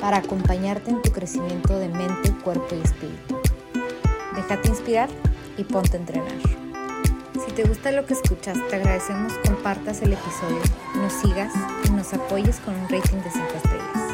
para 0.00 0.18
acompañarte 0.18 0.90
en 0.90 1.02
tu 1.02 1.12
crecimiento 1.12 1.78
de 1.78 1.88
mente, 1.88 2.32
cuerpo 2.42 2.74
y 2.74 2.80
espíritu. 2.80 3.40
Déjate 4.34 4.68
inspirar 4.68 5.08
y 5.56 5.64
ponte 5.64 5.96
a 5.96 6.00
entrenar. 6.00 6.32
Si 7.44 7.52
te 7.52 7.64
gusta 7.64 7.92
lo 7.92 8.06
que 8.06 8.14
escuchas, 8.14 8.58
te 8.68 8.76
agradecemos 8.76 9.32
compartas 9.46 10.02
el 10.02 10.12
episodio, 10.14 10.60
nos 10.96 11.12
sigas 11.12 11.52
y 11.84 11.90
nos 11.90 12.12
apoyes 12.14 12.56
con 12.60 12.74
un 12.74 12.88
rating 12.88 13.18
de 13.18 13.30
5 13.30 13.46
estrellas. 13.56 14.10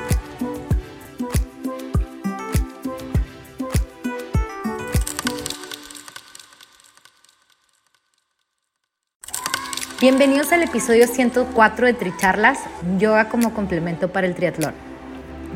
Bienvenidos 10.01 10.53
al 10.53 10.63
episodio 10.63 11.07
104 11.09 11.87
de 11.87 11.95
Tricharlas, 11.95 12.61
yoga 12.99 13.29
como 13.29 13.55
complemento 13.55 14.13
para 14.13 14.27
el 14.27 14.35
triatlón. 14.35 14.96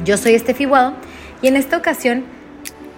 Yo 0.04 0.16
soy 0.16 0.34
Estefi 0.34 0.64
Guado 0.64 0.94
y 1.42 1.48
en 1.48 1.56
esta 1.56 1.76
ocasión 1.76 2.24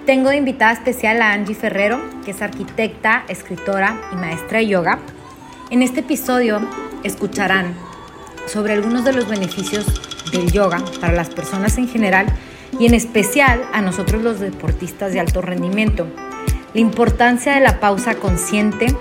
tengo 0.06 0.30
de 0.30 0.36
invitada 0.36 0.72
especial 0.72 1.20
a 1.20 1.32
Angie 1.32 1.54
Ferrero, 1.54 2.00
que 2.24 2.30
es 2.30 2.42
arquitecta, 2.42 3.24
escritora 3.28 4.00
y 4.12 4.16
maestra 4.16 4.58
de 4.58 4.68
yoga. 4.68 5.00
En 5.70 5.82
este 5.82 6.00
episodio 6.00 6.60
escucharán 7.02 7.74
sobre 8.46 8.74
algunos 8.74 9.04
de 9.04 9.14
los 9.14 9.28
beneficios 9.28 9.84
del 10.30 10.52
yoga 10.52 10.78
para 11.00 11.12
las 11.12 11.28
personas 11.30 11.76
en 11.76 11.88
general 11.88 12.26
y 12.78 12.86
en 12.86 12.94
especial 12.94 13.62
a 13.72 13.82
nosotros 13.82 14.22
los 14.22 14.38
deportistas 14.38 15.12
de 15.12 15.18
alto 15.18 15.42
rendimiento. 15.42 16.06
La 16.72 16.80
importancia 16.80 17.54
de 17.54 17.60
la 17.60 17.80
pausa 17.80 18.14
consciente, 18.14 18.94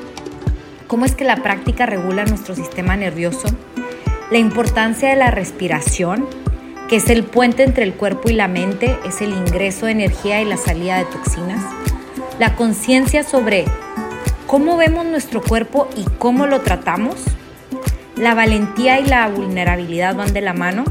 cómo 0.88 1.06
es 1.06 1.14
que 1.14 1.24
la 1.24 1.38
práctica 1.38 1.86
regula 1.86 2.26
nuestro 2.26 2.56
sistema 2.56 2.98
nervioso, 2.98 3.48
la 4.32 4.40
importancia 4.40 5.10
de 5.10 5.18
la 5.18 5.30
respiración, 5.30 6.26
que 6.92 6.98
es 6.98 7.10
el 7.10 7.24
puente 7.24 7.64
entre 7.64 7.86
el 7.86 7.94
cuerpo 7.94 8.30
y 8.30 8.34
la 8.34 8.50
mente, 8.50 9.00
es 9.06 9.22
el 9.22 9.32
ingreso 9.32 9.86
de 9.86 9.94
energía 9.94 10.42
y 10.42 10.46
la 10.46 10.58
salida 10.58 10.98
de 10.98 11.06
toxinas. 11.06 11.64
La 12.38 12.58
conciencia 12.58 13.24
sobre 13.24 13.64
cómo 14.46 14.76
vemos 14.76 15.06
nuestro 15.06 15.42
cuerpo 15.42 15.88
y 15.96 16.04
cómo 16.20 16.48
lo 16.48 16.60
tratamos. 16.60 17.16
La 18.18 18.34
valentía 18.34 19.00
y 19.00 19.06
la 19.06 19.26
vulnerabilidad 19.30 20.18
van 20.18 20.34
de 20.34 20.42
la 20.42 20.52
mano. 20.52 20.84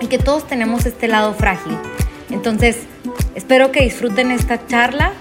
Y 0.00 0.06
que 0.06 0.16
todos 0.16 0.46
tenemos 0.46 0.86
este 0.86 1.06
lado 1.06 1.34
frágil. 1.34 1.76
Entonces, 2.30 2.78
espero 3.34 3.72
que 3.72 3.82
disfruten 3.82 4.30
esta 4.30 4.66
charla 4.66 5.12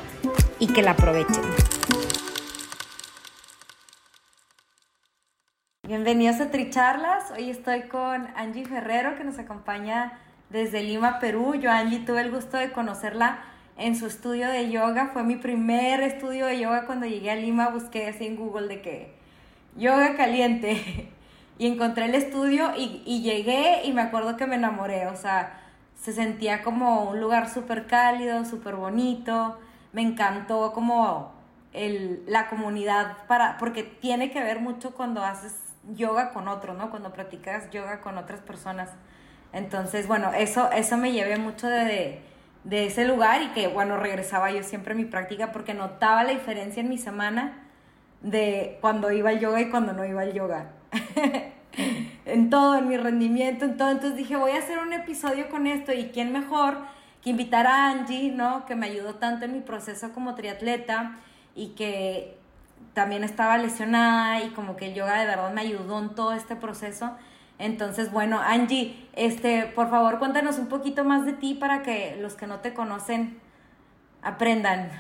y 0.59 0.67
que 0.67 0.81
la 0.81 0.91
aprovechen. 0.91 1.62
Bienvenidos 5.95 6.41
a 6.41 6.49
Tricharlas. 6.49 7.29
Hoy 7.29 7.51
estoy 7.51 7.83
con 7.83 8.27
Angie 8.35 8.65
Ferrero 8.65 9.15
que 9.15 9.23
nos 9.23 9.37
acompaña 9.37 10.19
desde 10.49 10.81
Lima, 10.81 11.19
Perú. 11.19 11.53
Yo, 11.53 11.69
Angie, 11.69 11.99
tuve 11.99 12.21
el 12.21 12.31
gusto 12.31 12.57
de 12.57 12.71
conocerla 12.71 13.43
en 13.77 13.95
su 13.95 14.07
estudio 14.07 14.49
de 14.49 14.71
yoga. 14.71 15.11
Fue 15.13 15.21
mi 15.21 15.35
primer 15.35 16.01
estudio 16.01 16.47
de 16.47 16.59
yoga 16.59 16.87
cuando 16.87 17.05
llegué 17.05 17.29
a 17.29 17.35
Lima. 17.35 17.69
Busqué 17.69 18.07
así 18.07 18.25
en 18.25 18.37
Google 18.37 18.69
de 18.69 18.81
que 18.81 19.13
yoga 19.75 20.15
caliente. 20.15 21.11
Y 21.59 21.67
encontré 21.67 22.05
el 22.05 22.15
estudio 22.15 22.71
y, 22.75 23.03
y 23.05 23.21
llegué 23.21 23.85
y 23.85 23.93
me 23.93 24.01
acuerdo 24.01 24.35
que 24.35 24.47
me 24.47 24.55
enamoré. 24.55 25.05
O 25.05 25.15
sea, 25.15 25.61
se 25.95 26.11
sentía 26.11 26.63
como 26.63 27.03
un 27.03 27.21
lugar 27.21 27.47
súper 27.47 27.85
cálido, 27.85 28.43
súper 28.45 28.75
bonito. 28.75 29.59
Me 29.91 30.01
encantó 30.01 30.73
como 30.73 31.31
el, 31.71 32.23
la 32.25 32.49
comunidad 32.49 33.17
para, 33.27 33.59
porque 33.59 33.83
tiene 33.83 34.31
que 34.31 34.41
ver 34.41 34.59
mucho 34.59 34.95
cuando 34.95 35.23
haces 35.23 35.53
yoga 35.95 36.31
con 36.31 36.47
otro, 36.47 36.73
¿no? 36.73 36.89
Cuando 36.89 37.13
practicas 37.13 37.69
yoga 37.71 38.01
con 38.01 38.17
otras 38.17 38.39
personas. 38.41 38.89
Entonces, 39.51 40.07
bueno, 40.07 40.31
eso, 40.33 40.71
eso 40.71 40.97
me 40.97 41.11
llevé 41.11 41.37
mucho 41.37 41.67
de, 41.67 42.21
de, 42.63 42.85
ese 42.85 43.05
lugar 43.05 43.41
y 43.41 43.47
que, 43.49 43.67
bueno, 43.67 43.97
regresaba 43.97 44.51
yo 44.51 44.63
siempre 44.63 44.93
a 44.93 44.95
mi 44.95 45.05
práctica 45.05 45.51
porque 45.51 45.73
notaba 45.73 46.23
la 46.23 46.31
diferencia 46.31 46.81
en 46.81 46.89
mi 46.89 46.97
semana 46.97 47.67
de 48.21 48.77
cuando 48.81 49.11
iba 49.11 49.29
al 49.29 49.39
yoga 49.39 49.61
y 49.61 49.69
cuando 49.69 49.93
no 49.93 50.05
iba 50.05 50.21
al 50.21 50.33
yoga. 50.33 50.71
en 52.25 52.49
todo, 52.49 52.77
en 52.77 52.87
mi 52.87 52.97
rendimiento, 52.97 53.65
en 53.65 53.77
todo. 53.77 53.91
Entonces 53.91 54.17
dije, 54.17 54.35
voy 54.35 54.51
a 54.51 54.59
hacer 54.59 54.79
un 54.79 54.93
episodio 54.93 55.49
con 55.49 55.67
esto 55.67 55.93
y 55.93 56.05
quién 56.05 56.31
mejor 56.31 56.77
que 57.21 57.29
invitar 57.29 57.67
a 57.67 57.89
Angie, 57.89 58.31
¿no? 58.31 58.65
Que 58.65 58.75
me 58.75 58.87
ayudó 58.87 59.15
tanto 59.15 59.45
en 59.45 59.53
mi 59.53 59.61
proceso 59.61 60.11
como 60.13 60.35
triatleta 60.35 61.15
y 61.55 61.69
que 61.69 62.37
también 62.93 63.23
estaba 63.23 63.57
lesionada 63.57 64.43
y 64.43 64.49
como 64.49 64.75
que 64.75 64.87
el 64.87 64.93
yoga 64.93 65.19
de 65.19 65.25
verdad 65.25 65.53
me 65.53 65.61
ayudó 65.61 65.99
en 65.99 66.09
todo 66.09 66.33
este 66.33 66.55
proceso. 66.55 67.11
Entonces, 67.59 68.11
bueno, 68.11 68.39
Angie, 68.39 68.95
este, 69.13 69.63
por 69.75 69.89
favor, 69.89 70.19
cuéntanos 70.19 70.57
un 70.57 70.67
poquito 70.67 71.03
más 71.03 71.25
de 71.25 71.33
ti 71.33 71.53
para 71.53 71.83
que 71.83 72.17
los 72.19 72.33
que 72.33 72.47
no 72.47 72.59
te 72.59 72.73
conocen 72.73 73.39
aprendan. 74.21 74.91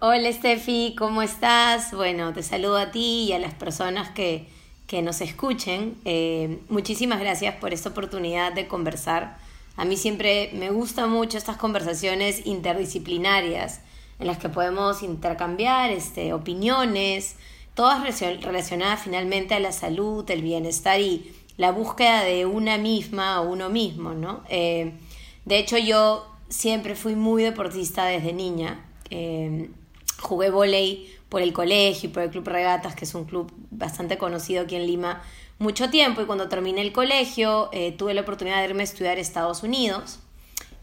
Hola 0.00 0.30
Steffi, 0.32 0.94
¿cómo 0.98 1.22
estás? 1.22 1.92
Bueno, 1.94 2.32
te 2.32 2.42
saludo 2.42 2.76
a 2.76 2.90
ti 2.90 3.26
y 3.28 3.32
a 3.32 3.38
las 3.38 3.54
personas 3.54 4.10
que, 4.10 4.48
que 4.86 5.02
nos 5.02 5.20
escuchen. 5.20 5.96
Eh, 6.04 6.60
muchísimas 6.68 7.20
gracias 7.20 7.54
por 7.56 7.72
esta 7.72 7.90
oportunidad 7.90 8.52
de 8.52 8.68
conversar. 8.68 9.38
A 9.76 9.84
mí 9.84 9.96
siempre 9.96 10.50
me 10.54 10.70
gustan 10.70 11.10
mucho 11.10 11.38
estas 11.38 11.56
conversaciones 11.56 12.46
interdisciplinarias 12.46 13.80
en 14.18 14.26
las 14.26 14.38
que 14.38 14.48
podemos 14.48 15.02
intercambiar 15.02 15.90
este, 15.90 16.32
opiniones, 16.32 17.36
todas 17.74 18.02
relacionadas 18.20 19.02
finalmente 19.02 19.54
a 19.54 19.60
la 19.60 19.72
salud, 19.72 20.28
el 20.30 20.42
bienestar 20.42 21.00
y 21.00 21.32
la 21.56 21.72
búsqueda 21.72 22.24
de 22.24 22.46
una 22.46 22.78
misma 22.78 23.40
o 23.40 23.50
uno 23.50 23.68
mismo, 23.68 24.14
¿no? 24.14 24.42
Eh, 24.48 24.92
de 25.44 25.58
hecho, 25.58 25.78
yo 25.78 26.26
siempre 26.48 26.94
fui 26.94 27.14
muy 27.14 27.42
deportista 27.42 28.06
desde 28.06 28.32
niña. 28.32 28.84
Eh, 29.10 29.70
jugué 30.20 30.50
volei 30.50 31.10
por 31.28 31.42
el 31.42 31.52
colegio 31.52 32.08
y 32.08 32.12
por 32.12 32.22
el 32.22 32.30
Club 32.30 32.46
Regatas, 32.48 32.94
que 32.94 33.04
es 33.04 33.14
un 33.14 33.24
club 33.24 33.52
bastante 33.70 34.18
conocido 34.18 34.62
aquí 34.62 34.76
en 34.76 34.86
Lima, 34.86 35.22
mucho 35.58 35.90
tiempo. 35.90 36.22
Y 36.22 36.26
cuando 36.26 36.48
terminé 36.48 36.80
el 36.80 36.92
colegio, 36.92 37.68
eh, 37.72 37.92
tuve 37.92 38.14
la 38.14 38.22
oportunidad 38.22 38.58
de 38.58 38.68
irme 38.68 38.82
a 38.82 38.84
estudiar 38.84 39.18
a 39.18 39.20
Estados 39.20 39.62
Unidos 39.62 40.20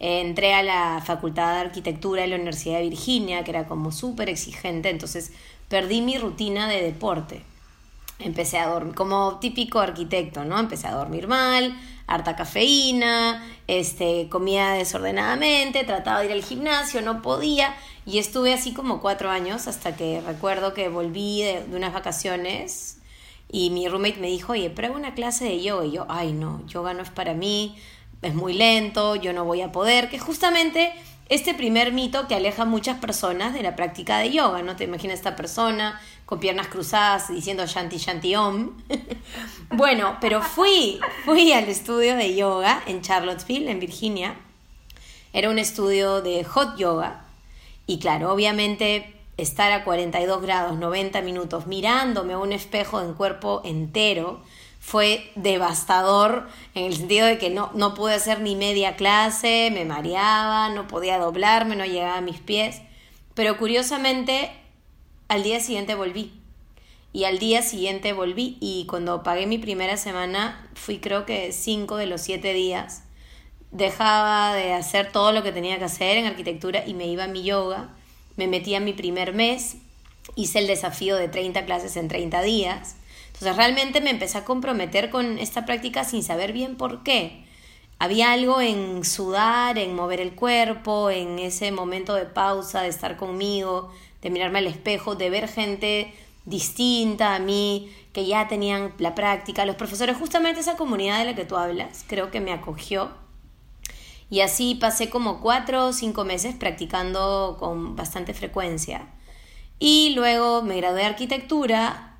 entré 0.02 0.56
a 0.56 0.64
la 0.64 1.00
Facultad 1.06 1.54
de 1.54 1.60
Arquitectura 1.60 2.24
de 2.24 2.30
la 2.30 2.36
Universidad 2.36 2.78
de 2.78 2.90
Virginia, 2.90 3.44
que 3.44 3.52
era 3.52 3.68
como 3.68 3.92
súper 3.92 4.30
exigente, 4.30 4.90
entonces 4.90 5.32
perdí 5.70 6.02
mi 6.02 6.18
rutina 6.18 6.68
de 6.68 6.82
deporte. 6.82 7.44
Empecé 8.18 8.58
a 8.58 8.68
dormir, 8.68 8.96
como 8.96 9.38
típico 9.40 9.80
arquitecto, 9.80 10.44
¿no? 10.44 10.60
Empecé 10.60 10.88
a 10.88 10.96
dormir 10.96 11.28
mal, 11.28 11.80
harta 12.08 12.36
cafeína, 12.36 13.48
este, 13.68 14.28
comía 14.30 14.72
desordenadamente, 14.72 15.84
trataba 15.84 16.22
de 16.22 16.26
ir 16.26 16.32
al 16.32 16.44
gimnasio, 16.44 17.04
no 17.04 17.22
podía, 17.22 17.76
y 18.06 18.18
estuve 18.18 18.54
así 18.54 18.74
como 18.74 19.02
cuatro 19.02 19.30
años 19.30 19.68
hasta 19.68 19.96
que 19.96 20.20
recuerdo 20.22 20.74
que 20.74 20.90
volví 20.90 21.44
de, 21.44 21.64
de 21.64 21.78
unas 21.78 21.94
vacaciones 21.94 22.98
y 23.52 23.70
mi 23.70 23.88
roommate 23.88 24.20
me 24.20 24.28
dijo, 24.28 24.54
oye, 24.54 24.70
prueba 24.72 24.96
una 24.96 25.14
clase 25.14 25.46
de 25.46 25.62
yoga. 25.62 25.86
Y 25.86 25.92
yo, 25.92 26.06
ay 26.10 26.34
no, 26.34 26.66
yoga 26.68 26.94
no 26.94 27.04
es 27.04 27.10
para 27.10 27.34
mí, 27.34 27.76
es 28.22 28.36
muy 28.36 28.54
lento, 28.54 29.16
yo 29.16 29.34
no 29.34 29.46
voy 29.46 29.62
a 29.62 29.72
poder, 29.72 30.10
que 30.10 30.20
justamente 30.20 30.94
este 31.30 31.54
primer 31.54 31.94
mito 31.94 32.28
que 32.28 32.36
aleja 32.36 32.64
a 32.64 32.66
muchas 32.66 33.00
personas 33.00 33.54
de 33.54 33.64
la 33.64 33.76
práctica 33.76 34.18
de 34.18 34.32
yoga, 34.32 34.62
¿no? 34.64 34.76
Te 34.76 34.84
imaginas 34.84 35.20
esta 35.20 35.38
persona 35.38 36.02
con 36.26 36.40
piernas 36.40 36.68
cruzadas 36.68 37.30
diciendo 37.30 37.66
shanti 37.66 37.98
shanti 37.98 38.36
om. 38.36 38.72
bueno, 39.70 40.18
pero 40.20 40.42
fui, 40.42 41.00
fui 41.24 41.54
al 41.54 41.70
estudio 41.70 42.18
de 42.18 42.36
yoga 42.36 42.84
en 42.86 43.02
Charlottesville, 43.02 43.72
en 43.72 43.80
Virginia. 43.80 44.36
Era 45.32 45.50
un 45.50 45.58
estudio 45.58 46.22
de 46.22 46.44
hot 46.44 46.78
yoga. 46.78 47.24
Y 47.88 48.00
claro, 48.00 48.34
obviamente 48.34 49.14
estar 49.38 49.72
a 49.72 49.84
42 49.84 50.42
grados, 50.42 50.78
90 50.78 51.22
minutos, 51.22 51.66
mirándome 51.66 52.34
a 52.34 52.40
un 52.40 52.52
espejo 52.52 53.02
en 53.02 53.14
cuerpo 53.14 53.62
entero, 53.64 54.42
fue 54.82 55.32
devastador 55.36 56.50
en 56.74 56.86
el 56.86 56.98
sentido 56.98 57.28
de 57.28 57.38
que 57.38 57.52
no, 57.52 57.70
no 57.76 57.94
pude 57.94 58.16
hacer 58.16 58.42
ni 58.42 58.56
media 58.56 58.96
clase, 58.96 59.70
me 59.72 59.86
mareaba, 59.86 60.70
no 60.70 60.88
podía 60.88 61.20
doblarme, 61.20 61.76
no 61.76 61.86
llegaba 61.86 62.18
a 62.18 62.22
mis 62.22 62.40
pies. 62.40 62.82
Pero 63.36 63.58
curiosamente, 63.58 64.52
al 65.28 65.44
día 65.44 65.60
siguiente 65.60 65.94
volví. 65.94 66.34
Y 67.14 67.26
al 67.26 67.40
día 67.40 67.62
siguiente 67.62 68.12
volví 68.12 68.58
y 68.60 68.86
cuando 68.88 69.22
pagué 69.22 69.46
mi 69.46 69.60
primera 69.60 69.98
semana 69.98 70.68
fui 70.74 71.00
creo 71.00 71.26
que 71.26 71.52
cinco 71.52 71.98
de 71.98 72.06
los 72.06 72.22
siete 72.22 72.54
días 72.54 73.04
dejaba 73.72 74.54
de 74.56 74.74
hacer 74.74 75.12
todo 75.12 75.32
lo 75.32 75.44
que 75.44 75.52
tenía 75.52 75.78
que 75.78 75.86
hacer 75.86 76.18
en 76.18 76.26
arquitectura 76.26 76.86
y 76.86 76.94
me 76.94 77.08
iba 77.08 77.26
a 77.26 77.28
mi 77.28 77.44
yoga. 77.44 77.90
Me 78.36 78.48
metí 78.48 78.74
a 78.76 78.80
mi 78.80 78.94
primer 78.94 79.34
mes, 79.34 79.76
hice 80.36 80.60
el 80.60 80.68
desafío 80.68 81.18
de 81.18 81.28
30 81.28 81.66
clases 81.66 81.98
en 81.98 82.08
30 82.08 82.42
días. 82.42 82.96
Entonces 83.34 83.56
realmente 83.56 84.02
me 84.02 84.12
empecé 84.12 84.38
a 84.38 84.46
comprometer 84.46 85.10
con 85.10 85.40
esta 85.40 85.66
práctica 85.66 86.04
sin 86.04 86.24
saber 86.24 86.54
bien 86.54 86.76
por 86.78 87.04
qué. 87.04 87.46
Había 88.00 88.32
algo 88.32 88.62
en 88.62 89.06
sudar, 89.06 89.78
en 89.78 89.96
mover 89.96 90.20
el 90.20 90.34
cuerpo, 90.34 91.12
en 91.12 91.38
ese 91.38 91.72
momento 91.72 92.16
de 92.16 92.26
pausa, 92.26 92.82
de 92.82 92.88
estar 92.88 93.16
conmigo, 93.16 93.92
de 94.22 94.30
mirarme 94.32 94.60
al 94.60 94.68
espejo, 94.68 95.16
de 95.16 95.30
ver 95.30 95.48
gente 95.48 96.14
distinta 96.46 97.36
a 97.36 97.40
mí, 97.40 97.94
que 98.14 98.26
ya 98.26 98.48
tenían 98.48 98.94
la 98.98 99.14
práctica. 99.14 99.66
Los 99.66 99.76
profesores, 99.76 100.18
justamente 100.18 100.62
esa 100.62 100.78
comunidad 100.78 101.20
de 101.20 101.26
la 101.26 101.36
que 101.36 101.46
tú 101.46 101.58
hablas, 101.58 102.04
creo 102.08 102.32
que 102.32 102.42
me 102.42 102.52
acogió. 102.52 103.12
Y 104.32 104.42
así 104.42 104.76
pasé 104.76 105.10
como 105.10 105.42
cuatro 105.42 105.88
o 105.88 105.94
cinco 105.94 106.24
meses 106.24 106.56
practicando 106.56 107.58
con 107.60 107.96
bastante 107.96 108.34
frecuencia. 108.34 109.10
Y 109.78 110.14
luego 110.16 110.62
me 110.64 110.78
gradué 110.78 111.02
de 111.02 111.06
arquitectura 111.06 112.11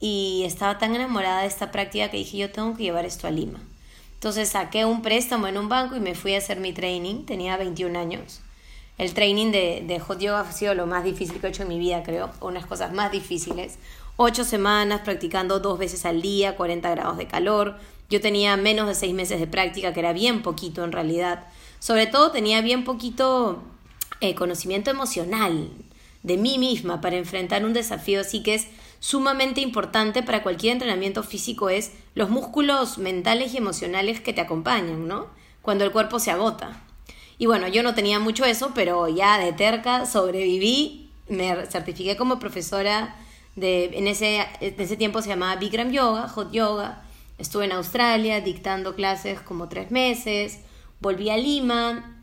y 0.00 0.42
estaba 0.44 0.78
tan 0.78 0.94
enamorada 0.94 1.42
de 1.42 1.48
esta 1.48 1.70
práctica 1.70 2.10
que 2.10 2.18
dije 2.18 2.38
yo 2.38 2.50
tengo 2.50 2.76
que 2.76 2.84
llevar 2.84 3.04
esto 3.04 3.26
a 3.26 3.30
Lima. 3.30 3.60
Entonces 4.14 4.48
saqué 4.48 4.84
un 4.84 5.02
préstamo 5.02 5.46
en 5.46 5.58
un 5.58 5.68
banco 5.68 5.96
y 5.96 6.00
me 6.00 6.14
fui 6.14 6.34
a 6.34 6.38
hacer 6.38 6.58
mi 6.58 6.72
training. 6.72 7.24
Tenía 7.24 7.56
21 7.56 7.98
años. 7.98 8.40
El 8.96 9.14
training 9.14 9.52
de, 9.52 9.84
de 9.86 10.00
hot 10.00 10.18
yoga 10.18 10.40
ha 10.40 10.52
sido 10.52 10.74
lo 10.74 10.86
más 10.86 11.04
difícil 11.04 11.40
que 11.40 11.46
he 11.46 11.50
hecho 11.50 11.62
en 11.62 11.68
mi 11.68 11.78
vida, 11.78 12.02
creo. 12.02 12.30
Unas 12.40 12.66
cosas 12.66 12.92
más 12.92 13.12
difíciles. 13.12 13.78
Ocho 14.16 14.42
semanas 14.42 15.02
practicando 15.04 15.60
dos 15.60 15.78
veces 15.78 16.04
al 16.04 16.20
día, 16.20 16.56
40 16.56 16.90
grados 16.90 17.16
de 17.16 17.28
calor. 17.28 17.78
Yo 18.10 18.20
tenía 18.20 18.56
menos 18.56 18.88
de 18.88 18.96
seis 18.96 19.14
meses 19.14 19.38
de 19.38 19.46
práctica, 19.46 19.92
que 19.92 20.00
era 20.00 20.12
bien 20.12 20.42
poquito 20.42 20.82
en 20.82 20.90
realidad. 20.90 21.44
Sobre 21.78 22.08
todo 22.08 22.32
tenía 22.32 22.60
bien 22.60 22.82
poquito 22.82 23.62
eh, 24.20 24.34
conocimiento 24.34 24.90
emocional 24.90 25.70
de 26.22 26.36
mí 26.36 26.58
misma 26.58 27.00
para 27.00 27.16
enfrentar 27.16 27.64
un 27.64 27.72
desafío 27.72 28.20
así 28.20 28.42
que 28.42 28.54
es 28.54 28.68
sumamente 29.00 29.60
importante 29.60 30.22
para 30.22 30.42
cualquier 30.42 30.72
entrenamiento 30.72 31.22
físico 31.22 31.68
es 31.68 31.92
los 32.14 32.30
músculos 32.30 32.98
mentales 32.98 33.54
y 33.54 33.58
emocionales 33.58 34.20
que 34.20 34.32
te 34.32 34.40
acompañan, 34.40 35.06
¿no? 35.06 35.26
Cuando 35.62 35.84
el 35.84 35.92
cuerpo 35.92 36.18
se 36.18 36.30
agota. 36.30 36.82
Y 37.38 37.46
bueno, 37.46 37.68
yo 37.68 37.82
no 37.82 37.94
tenía 37.94 38.18
mucho 38.18 38.44
eso, 38.44 38.72
pero 38.74 39.08
ya 39.08 39.38
de 39.38 39.52
terca 39.52 40.06
sobreviví, 40.06 41.10
me 41.28 41.66
certifiqué 41.66 42.16
como 42.16 42.40
profesora 42.40 43.16
de, 43.54 43.96
en 43.96 44.08
ese, 44.08 44.40
en 44.60 44.80
ese 44.80 44.96
tiempo 44.96 45.22
se 45.22 45.28
llamaba 45.28 45.56
Bikram 45.56 45.90
Yoga, 45.90 46.28
Hot 46.28 46.50
Yoga. 46.52 47.04
Estuve 47.38 47.66
en 47.66 47.72
Australia 47.72 48.40
dictando 48.40 48.96
clases 48.96 49.40
como 49.40 49.68
tres 49.68 49.92
meses, 49.92 50.60
volví 51.00 51.30
a 51.30 51.36
Lima, 51.36 52.17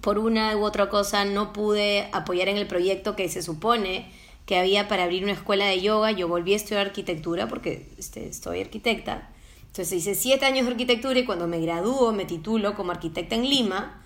por 0.00 0.18
una 0.18 0.56
u 0.56 0.64
otra 0.64 0.88
cosa 0.88 1.24
no 1.24 1.52
pude 1.52 2.08
apoyar 2.12 2.48
en 2.48 2.56
el 2.56 2.66
proyecto 2.66 3.16
que 3.16 3.28
se 3.28 3.42
supone 3.42 4.10
que 4.46 4.58
había 4.58 4.88
para 4.88 5.04
abrir 5.04 5.22
una 5.22 5.32
escuela 5.32 5.66
de 5.66 5.80
yoga. 5.80 6.10
Yo 6.10 6.26
volví 6.26 6.54
a 6.54 6.56
estudiar 6.56 6.86
arquitectura 6.86 7.48
porque 7.48 7.88
soy 8.32 8.60
arquitecta. 8.60 9.30
Entonces 9.66 9.92
hice 9.92 10.14
siete 10.14 10.46
años 10.46 10.66
de 10.66 10.72
arquitectura 10.72 11.18
y 11.20 11.24
cuando 11.24 11.46
me 11.46 11.60
gradúo, 11.60 12.12
me 12.12 12.24
titulo 12.24 12.74
como 12.74 12.90
arquitecta 12.90 13.36
en 13.36 13.48
Lima, 13.48 14.02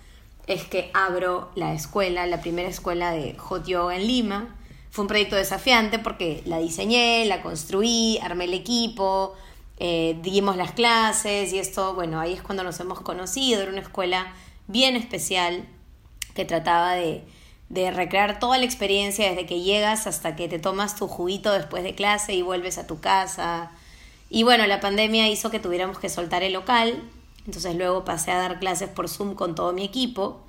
es 0.47 0.65
que 0.65 0.91
abro 0.93 1.51
la 1.55 1.73
escuela, 1.73 2.27
la 2.27 2.43
primera 2.43 2.69
escuela 2.69 3.13
de 3.13 3.35
hot 3.39 3.65
yoga 3.65 3.97
en 3.97 4.07
Lima. 4.07 4.57
Fue 4.91 5.03
un 5.03 5.09
proyecto 5.09 5.37
desafiante 5.37 5.99
porque 5.99 6.43
la 6.45 6.59
diseñé, 6.59 7.25
la 7.25 7.41
construí, 7.41 8.19
armé 8.23 8.45
el 8.45 8.53
equipo, 8.53 9.33
eh, 9.79 10.19
dimos 10.23 10.57
las 10.57 10.73
clases 10.73 11.53
y 11.53 11.59
esto, 11.59 11.95
bueno, 11.95 12.21
ahí 12.21 12.35
es 12.35 12.43
cuando 12.43 12.63
nos 12.63 12.79
hemos 12.81 13.01
conocido. 13.01 13.63
Era 13.63 13.71
una 13.71 13.81
escuela 13.81 14.35
bien 14.69 14.97
especial 14.97 15.67
que 16.35 16.45
trataba 16.45 16.93
de, 16.95 17.23
de 17.69 17.91
recrear 17.91 18.39
toda 18.39 18.59
la 18.59 18.65
experiencia 18.65 19.29
desde 19.31 19.47
que 19.47 19.61
llegas 19.61 20.07
hasta 20.07 20.37
que 20.37 20.49
te 20.49 20.59
tomas 20.59 20.97
tu 20.97 21.09
juguito 21.09 21.53
después 21.53 21.83
de 21.83 21.95
clase 21.95 22.35
y 22.35 22.43
vuelves 22.43 22.79
a 22.79 22.87
tu 22.87 23.01
casa. 23.01 23.71
Y 24.31 24.43
bueno, 24.43 24.67
la 24.67 24.81
pandemia 24.81 25.29
hizo 25.29 25.51
que 25.51 25.61
tuviéramos 25.61 25.99
que 25.99 26.09
soltar 26.09 26.43
el 26.43 26.53
local, 26.53 27.03
entonces 27.47 27.75
luego 27.75 28.05
pasé 28.05 28.31
a 28.31 28.39
dar 28.39 28.59
clases 28.59 28.89
por 28.89 29.09
Zoom 29.09 29.35
con 29.35 29.55
todo 29.55 29.73
mi 29.73 29.85
equipo. 29.85 30.41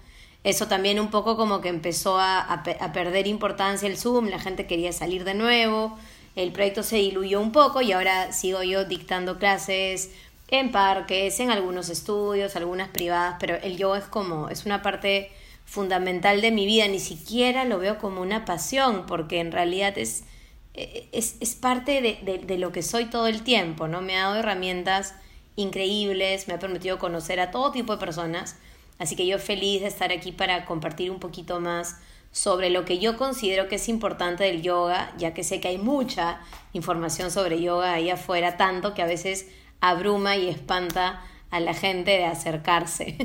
Eso 0.43 0.67
también 0.67 0.99
un 0.99 1.09
poco 1.09 1.37
como 1.37 1.61
que 1.61 1.69
empezó 1.69 2.19
a, 2.19 2.39
a, 2.39 2.93
perder 2.93 3.25
importancia 3.25 3.87
el 3.87 3.97
Zoom, 3.97 4.27
la 4.27 4.39
gente 4.39 4.67
quería 4.67 4.93
salir 4.93 5.23
de 5.23 5.33
nuevo, 5.33 5.97
el 6.35 6.51
proyecto 6.51 6.83
se 6.83 6.97
diluyó 6.97 7.41
un 7.41 7.51
poco 7.51 7.81
y 7.81 7.91
ahora 7.91 8.31
sigo 8.31 8.61
yo 8.61 8.85
dictando 8.85 9.39
clases 9.39 10.11
en 10.49 10.71
parques, 10.71 11.39
en 11.39 11.49
algunos 11.49 11.89
estudios, 11.89 12.55
algunas 12.55 12.89
privadas, 12.89 13.37
pero 13.39 13.55
el 13.55 13.77
yoga 13.77 13.97
es 13.97 14.05
como, 14.05 14.49
es 14.49 14.67
una 14.67 14.83
parte 14.83 15.31
fundamental 15.65 16.41
de 16.41 16.51
mi 16.51 16.65
vida, 16.65 16.87
ni 16.87 16.99
siquiera 16.99 17.65
lo 17.65 17.79
veo 17.79 17.97
como 17.97 18.21
una 18.21 18.45
pasión, 18.45 19.05
porque 19.05 19.39
en 19.39 19.51
realidad 19.51 19.97
es, 19.97 20.23
es, 20.73 21.35
es 21.39 21.55
parte 21.55 22.01
de, 22.01 22.19
de, 22.23 22.37
de, 22.37 22.57
lo 22.57 22.71
que 22.71 22.83
soy 22.83 23.05
todo 23.05 23.27
el 23.27 23.43
tiempo, 23.43 23.87
¿no? 23.87 24.01
Me 24.01 24.15
ha 24.15 24.23
dado 24.23 24.35
herramientas 24.35 25.15
increíbles, 25.55 26.47
me 26.47 26.53
ha 26.53 26.59
permitido 26.59 26.99
conocer 26.99 27.39
a 27.39 27.51
todo 27.51 27.71
tipo 27.71 27.93
de 27.93 27.99
personas, 27.99 28.57
así 28.99 29.15
que 29.15 29.25
yo 29.25 29.39
feliz 29.39 29.81
de 29.81 29.87
estar 29.87 30.11
aquí 30.11 30.31
para 30.31 30.65
compartir 30.65 31.11
un 31.11 31.19
poquito 31.19 31.59
más 31.59 31.97
sobre 32.31 32.69
lo 32.69 32.83
que 32.83 32.99
yo 32.99 33.17
considero 33.17 33.69
que 33.69 33.75
es 33.75 33.87
importante 33.87 34.43
del 34.43 34.61
yoga, 34.61 35.13
ya 35.17 35.33
que 35.33 35.43
sé 35.43 35.61
que 35.61 35.69
hay 35.69 35.77
mucha 35.77 36.41
información 36.73 37.31
sobre 37.31 37.61
yoga 37.61 37.93
ahí 37.93 38.09
afuera, 38.09 38.57
tanto 38.57 38.93
que 38.93 39.01
a 39.01 39.05
veces 39.05 39.47
abruma 39.79 40.35
y 40.35 40.49
espanta 40.49 41.21
a 41.49 41.59
la 41.61 41.73
gente 41.73 42.11
de 42.11 42.25
acercarse. 42.25 43.17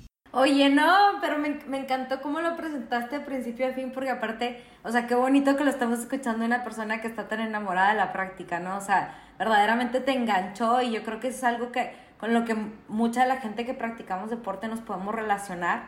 Oye, 0.36 0.68
no, 0.68 0.92
pero 1.20 1.38
me, 1.38 1.60
me, 1.68 1.78
encantó 1.78 2.20
cómo 2.20 2.40
lo 2.40 2.56
presentaste 2.56 3.20
de 3.20 3.24
principio 3.24 3.68
a 3.68 3.72
fin, 3.72 3.92
porque 3.92 4.10
aparte, 4.10 4.64
o 4.82 4.90
sea, 4.90 5.06
qué 5.06 5.14
bonito 5.14 5.56
que 5.56 5.62
lo 5.62 5.70
estamos 5.70 6.00
escuchando 6.00 6.40
de 6.40 6.46
una 6.46 6.64
persona 6.64 7.00
que 7.00 7.06
está 7.06 7.28
tan 7.28 7.40
enamorada 7.40 7.90
de 7.90 7.96
la 7.96 8.12
práctica, 8.12 8.58
¿no? 8.58 8.76
O 8.76 8.80
sea, 8.80 9.16
verdaderamente 9.38 10.00
te 10.00 10.12
enganchó 10.12 10.82
y 10.82 10.90
yo 10.90 11.04
creo 11.04 11.20
que 11.20 11.28
es 11.28 11.44
algo 11.44 11.70
que 11.70 11.92
con 12.18 12.34
lo 12.34 12.44
que 12.44 12.56
mucha 12.88 13.22
de 13.22 13.28
la 13.28 13.36
gente 13.36 13.64
que 13.64 13.74
practicamos 13.74 14.30
deporte 14.30 14.66
nos 14.66 14.80
podemos 14.80 15.14
relacionar, 15.14 15.84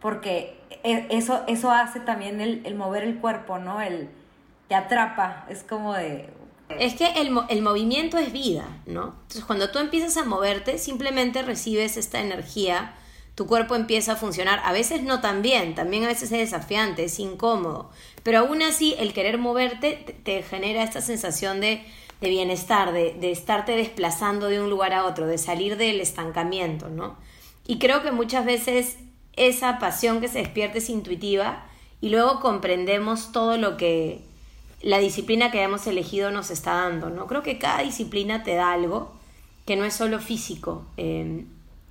porque 0.00 0.60
e, 0.84 1.06
eso, 1.08 1.44
eso 1.46 1.70
hace 1.70 2.00
también 2.00 2.42
el, 2.42 2.60
el 2.66 2.74
mover 2.74 3.02
el 3.02 3.18
cuerpo, 3.18 3.58
¿no? 3.58 3.80
El 3.80 4.10
te 4.68 4.74
atrapa, 4.74 5.46
es 5.48 5.62
como 5.62 5.94
de, 5.94 6.28
es 6.68 6.94
que 6.96 7.06
el, 7.20 7.34
el, 7.48 7.62
movimiento 7.62 8.18
es 8.18 8.32
vida, 8.32 8.64
¿no? 8.84 9.14
Entonces 9.22 9.44
cuando 9.44 9.70
tú 9.70 9.78
empiezas 9.78 10.16
a 10.16 10.24
moverte, 10.24 10.78
simplemente 10.78 11.42
recibes 11.42 11.96
esta 11.96 12.20
energía 12.20 12.92
tu 13.36 13.46
cuerpo 13.46 13.76
empieza 13.76 14.12
a 14.12 14.16
funcionar. 14.16 14.60
A 14.64 14.72
veces 14.72 15.02
no 15.02 15.20
tan 15.20 15.42
bien, 15.42 15.76
también 15.76 16.02
a 16.04 16.08
veces 16.08 16.32
es 16.32 16.38
desafiante, 16.38 17.04
es 17.04 17.20
incómodo, 17.20 17.90
pero 18.24 18.40
aún 18.40 18.62
así 18.62 18.96
el 18.98 19.12
querer 19.12 19.38
moverte 19.38 20.16
te, 20.24 20.42
genera 20.42 20.82
esta 20.82 21.02
sensación 21.02 21.60
de, 21.60 21.84
de 22.20 22.28
bienestar, 22.30 22.92
de, 22.92 23.14
de, 23.14 23.30
estarte 23.30 23.72
desplazando 23.76 24.48
de 24.48 24.60
un 24.60 24.70
lugar 24.70 24.94
a 24.94 25.04
otro, 25.04 25.26
de 25.26 25.38
salir 25.38 25.76
del 25.76 26.00
estancamiento, 26.00 26.88
¿no? 26.88 27.16
Y 27.66 27.78
creo 27.78 28.02
que 28.02 28.10
muchas 28.10 28.46
veces 28.46 28.96
esa 29.34 29.78
pasión 29.78 30.20
que 30.22 30.28
se 30.28 30.38
despierta 30.38 30.78
es 30.78 30.88
intuitiva 30.88 31.66
y 32.00 32.08
luego 32.08 32.40
comprendemos 32.40 33.32
todo 33.32 33.58
lo 33.58 33.76
que 33.76 34.22
la 34.80 34.98
disciplina 34.98 35.50
que 35.50 35.62
hemos 35.62 35.86
elegido 35.86 36.30
nos 36.30 36.50
está 36.50 36.72
dando, 36.74 37.10
¿no? 37.10 37.26
Creo 37.26 37.42
que 37.42 37.58
cada 37.58 37.82
disciplina 37.82 38.42
te 38.42 38.54
da 38.54 38.72
algo 38.72 39.12
que 39.66 39.76
no 39.76 39.84
es 39.84 39.92
solo 39.92 40.20
físico, 40.20 40.86
eh, 40.96 41.44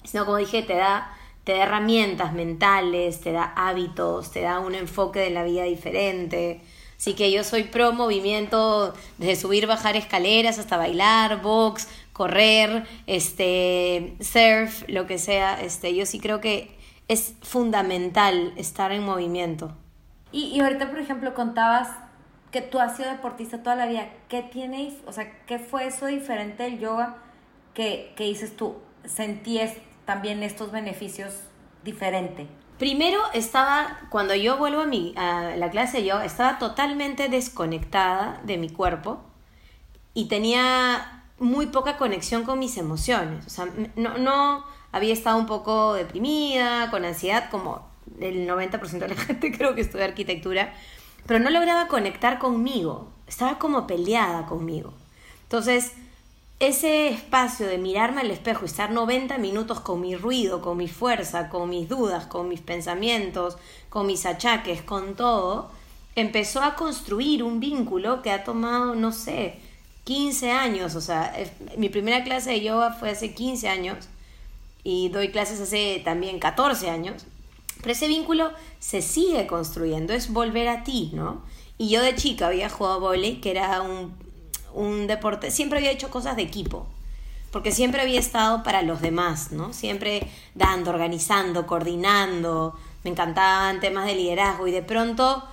sino 0.04 0.26
como 0.26 0.38
dije, 0.38 0.64
te 0.64 0.76
da 0.76 1.16
te 1.46 1.54
da 1.54 1.64
herramientas 1.64 2.34
mentales, 2.34 3.22
te 3.22 3.32
da 3.32 3.54
hábitos, 3.56 4.32
te 4.32 4.42
da 4.42 4.60
un 4.60 4.76
enfoque 4.76 5.20
de 5.20 5.30
la 5.30 5.44
vida 5.44 5.64
diferente. 5.64 6.62
Así 6.98 7.14
que 7.14 7.32
yo 7.32 7.44
soy 7.44 7.64
pro 7.64 7.94
movimiento 7.94 8.94
desde 9.18 9.36
subir, 9.36 9.68
bajar 9.68 9.96
escaleras 9.96 10.58
hasta 10.58 10.76
bailar, 10.76 11.42
box, 11.42 11.88
correr, 12.14 12.86
este, 13.06 14.16
surf, 14.20 14.84
lo 14.88 15.06
que 15.06 15.20
sea. 15.20 15.62
Este, 15.62 15.96
yo 15.96 16.06
sí 16.06 16.20
creo 16.20 16.42
que 16.42 16.76
es 17.08 17.36
fundamental 17.44 18.54
estar 18.58 18.92
en 18.92 19.04
movimiento. 19.04 19.72
Y, 20.32 20.46
y 20.46 20.62
ahorita, 20.62 20.90
por 20.90 21.00
ejemplo, 21.00 21.36
contabas 21.36 21.90
que 22.52 22.62
tú 22.62 22.80
has 22.80 22.98
sido 22.98 23.12
deportista 23.12 23.62
toda 23.62 23.76
la 23.76 23.86
vida. 23.86 24.10
¿Qué 24.30 24.42
tienes, 24.42 24.96
o 25.06 25.12
sea, 25.12 25.46
qué 25.46 25.60
fue 25.60 25.86
eso 25.86 26.08
diferente 26.08 26.64
del 26.64 26.80
yoga 26.80 27.18
que, 27.76 28.14
que 28.16 28.24
dices 28.24 28.56
tú? 28.56 28.78
Sentí 29.04 29.60
también 30.06 30.44
estos 30.44 30.72
beneficios 30.72 31.34
diferente? 31.84 32.48
Primero 32.78 33.20
estaba, 33.34 34.00
cuando 34.10 34.36
yo 34.36 34.58
vuelvo 34.58 34.82
a, 34.82 34.86
mi, 34.86 35.14
la 35.16 35.70
clase 35.72 36.06
yo, 36.06 36.22
estaba 36.22 36.60
totalmente 36.60 37.30
desconectada 37.30 38.42
de 38.44 38.58
mi 38.58 38.70
cuerpo 38.70 39.22
y 40.14 40.28
tenía 40.28 41.24
muy 41.40 41.68
poca 41.68 41.98
conexión 41.98 42.44
con 42.44 42.60
mis 42.60 42.78
emociones. 42.78 43.46
O 43.48 43.50
sea, 43.50 43.68
no, 43.96 44.18
no 44.18 44.66
había 44.92 45.14
estado 45.14 45.38
un 45.38 45.46
poco 45.46 45.94
deprimida, 45.94 46.90
con 46.92 47.06
ansiedad, 47.06 47.50
como 47.50 47.88
el 48.20 48.48
90% 48.48 49.00
de 49.00 49.08
la 49.08 49.16
gente 49.16 49.52
creo 49.52 49.76
que 49.76 49.82
estudia 49.82 50.06
arquitectura, 50.06 50.74
pero 51.26 51.40
no 51.40 51.50
lograba 51.50 51.88
conectar 51.88 52.40
conmigo. 52.40 53.10
Estaba 53.28 53.58
como 53.58 53.88
peleada 53.88 54.46
conmigo. 54.46 54.94
Entonces, 55.44 55.94
ese 56.60 57.10
espacio 57.10 57.68
de 57.68 57.78
mirarme 57.78 58.22
al 58.22 58.32
espejo 58.32 58.62
y 58.64 58.68
estar 58.68 58.92
90 58.92 59.38
minutos 59.40 59.82
con 59.82 60.00
mi 60.02 60.16
ruido, 60.16 60.62
con 60.62 60.78
mi 60.78 60.88
fuerza, 60.88 61.50
con 61.50 61.70
mis 61.70 61.90
dudas, 61.90 62.28
con 62.28 62.48
mis 62.48 62.62
pensamientos, 62.62 63.58
con 63.90 64.08
mis 64.08 64.26
achaques, 64.26 64.82
con 64.82 65.16
todo, 65.16 65.70
empezó 66.16 66.62
a 66.62 66.76
construir 66.76 67.44
un 67.44 67.60
vínculo 67.60 68.22
que 68.22 68.32
ha 68.32 68.44
tomado, 68.44 68.96
no 68.96 69.12
sé, 69.12 69.60
15 70.06 70.52
años. 70.52 70.96
O 70.96 71.02
sea, 71.02 71.34
mi 71.78 71.90
primera 71.90 72.24
clase 72.24 72.52
de 72.52 72.62
yoga 72.62 72.94
fue 72.94 73.10
hace 73.10 73.34
15 73.34 73.68
años 73.68 74.08
y 74.84 75.10
doy 75.10 75.30
clases 75.30 75.60
hace 75.60 76.02
también 76.06 76.40
14 76.40 76.90
años. 76.90 77.26
Pero 77.82 77.92
ese 77.92 78.08
vínculo 78.08 78.52
se 78.80 79.02
sigue 79.02 79.46
construyendo, 79.46 80.14
es 80.14 80.32
volver 80.32 80.70
a 80.70 80.84
ti, 80.84 81.12
¿no? 81.14 81.44
Y 81.78 81.90
yo 81.90 82.02
de 82.02 82.16
chica 82.16 82.48
había 82.48 82.70
jugado 82.70 83.02
volei, 83.02 83.42
que 83.42 83.52
era 83.52 83.82
un, 83.82 84.14
un 84.76 85.08
deporte, 85.08 85.50
siempre 85.52 85.80
había 85.80 85.92
hecho 85.92 86.10
cosas 86.12 86.36
de 86.36 86.44
equipo, 86.44 86.86
porque 87.52 87.72
siempre 87.72 88.02
había 88.02 88.20
estado 88.20 88.62
para 88.64 88.82
los 88.82 89.02
demás, 89.02 89.52
¿no? 89.52 89.74
Siempre 89.74 90.30
dando, 90.54 90.92
organizando, 90.92 91.66
coordinando, 91.66 92.78
me 93.04 93.12
encantaban 93.12 93.80
temas 93.80 94.06
de 94.06 94.16
liderazgo 94.16 94.68
y 94.68 94.72
de 94.72 94.82
pronto 94.82 95.44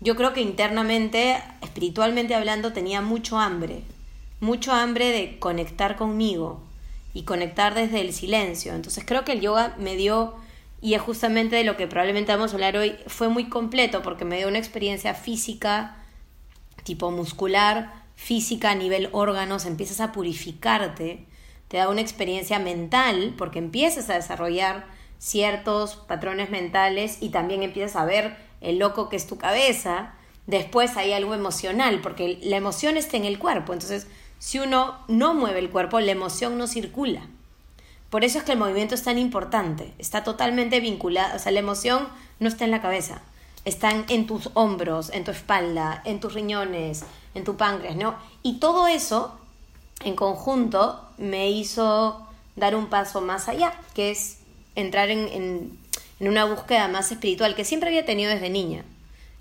yo 0.00 0.16
creo 0.16 0.32
que 0.32 0.40
internamente, 0.40 1.42
espiritualmente 1.60 2.34
hablando, 2.34 2.72
tenía 2.72 3.02
mucho 3.02 3.38
hambre, 3.38 3.82
mucho 4.40 4.72
hambre 4.72 5.10
de 5.10 5.38
conectar 5.38 5.96
conmigo 5.96 6.62
y 7.12 7.24
conectar 7.24 7.74
desde 7.74 8.00
el 8.00 8.14
silencio. 8.14 8.72
Entonces 8.74 9.04
creo 9.06 9.24
que 9.26 9.32
el 9.32 9.42
yoga 9.42 9.74
me 9.78 9.96
dio, 9.96 10.34
y 10.80 10.94
es 10.94 11.02
justamente 11.02 11.56
de 11.56 11.64
lo 11.64 11.76
que 11.76 11.86
probablemente 11.86 12.32
vamos 12.32 12.52
a 12.52 12.54
hablar 12.54 12.78
hoy, 12.78 12.96
fue 13.08 13.28
muy 13.28 13.50
completo 13.50 14.00
porque 14.00 14.24
me 14.24 14.38
dio 14.38 14.48
una 14.48 14.58
experiencia 14.58 15.12
física, 15.12 15.96
tipo 16.84 17.10
muscular, 17.10 17.99
física 18.20 18.72
a 18.72 18.74
nivel 18.74 19.08
órganos, 19.12 19.64
empiezas 19.64 19.98
a 20.00 20.12
purificarte, 20.12 21.24
te 21.68 21.78
da 21.78 21.88
una 21.88 22.02
experiencia 22.02 22.58
mental 22.58 23.34
porque 23.38 23.58
empiezas 23.58 24.10
a 24.10 24.14
desarrollar 24.14 24.84
ciertos 25.18 25.96
patrones 25.96 26.50
mentales 26.50 27.16
y 27.22 27.30
también 27.30 27.62
empiezas 27.62 27.96
a 27.96 28.04
ver 28.04 28.36
el 28.60 28.78
loco 28.78 29.08
que 29.08 29.16
es 29.16 29.26
tu 29.26 29.38
cabeza, 29.38 30.12
después 30.46 30.98
hay 30.98 31.14
algo 31.14 31.34
emocional, 31.34 32.02
porque 32.02 32.38
la 32.42 32.58
emoción 32.58 32.98
está 32.98 33.16
en 33.16 33.24
el 33.24 33.38
cuerpo, 33.38 33.72
entonces 33.72 34.06
si 34.38 34.58
uno 34.58 34.98
no 35.08 35.32
mueve 35.32 35.58
el 35.58 35.70
cuerpo, 35.70 35.98
la 35.98 36.12
emoción 36.12 36.58
no 36.58 36.66
circula. 36.66 37.22
Por 38.10 38.22
eso 38.22 38.38
es 38.38 38.44
que 38.44 38.52
el 38.52 38.58
movimiento 38.58 38.94
es 38.94 39.02
tan 39.02 39.16
importante, 39.16 39.94
está 39.98 40.24
totalmente 40.24 40.78
vinculado, 40.80 41.36
o 41.36 41.38
sea, 41.38 41.52
la 41.52 41.60
emoción 41.60 42.06
no 42.38 42.48
está 42.48 42.66
en 42.66 42.70
la 42.70 42.82
cabeza, 42.82 43.22
está 43.64 43.90
en 44.08 44.26
tus 44.26 44.50
hombros, 44.54 45.10
en 45.10 45.24
tu 45.24 45.30
espalda, 45.30 46.02
en 46.04 46.20
tus 46.20 46.34
riñones, 46.34 47.04
en 47.34 47.44
tu 47.44 47.56
páncreas, 47.56 47.96
¿no? 47.96 48.16
Y 48.42 48.58
todo 48.58 48.86
eso 48.86 49.38
en 50.04 50.16
conjunto 50.16 51.08
me 51.18 51.50
hizo 51.50 52.26
dar 52.56 52.74
un 52.74 52.86
paso 52.86 53.20
más 53.20 53.48
allá, 53.48 53.74
que 53.94 54.10
es 54.10 54.38
entrar 54.74 55.10
en 55.10 55.78
en 56.20 56.28
una 56.28 56.44
búsqueda 56.44 56.86
más 56.86 57.10
espiritual 57.10 57.54
que 57.54 57.64
siempre 57.64 57.88
había 57.88 58.04
tenido 58.04 58.30
desde 58.30 58.50
niña. 58.50 58.84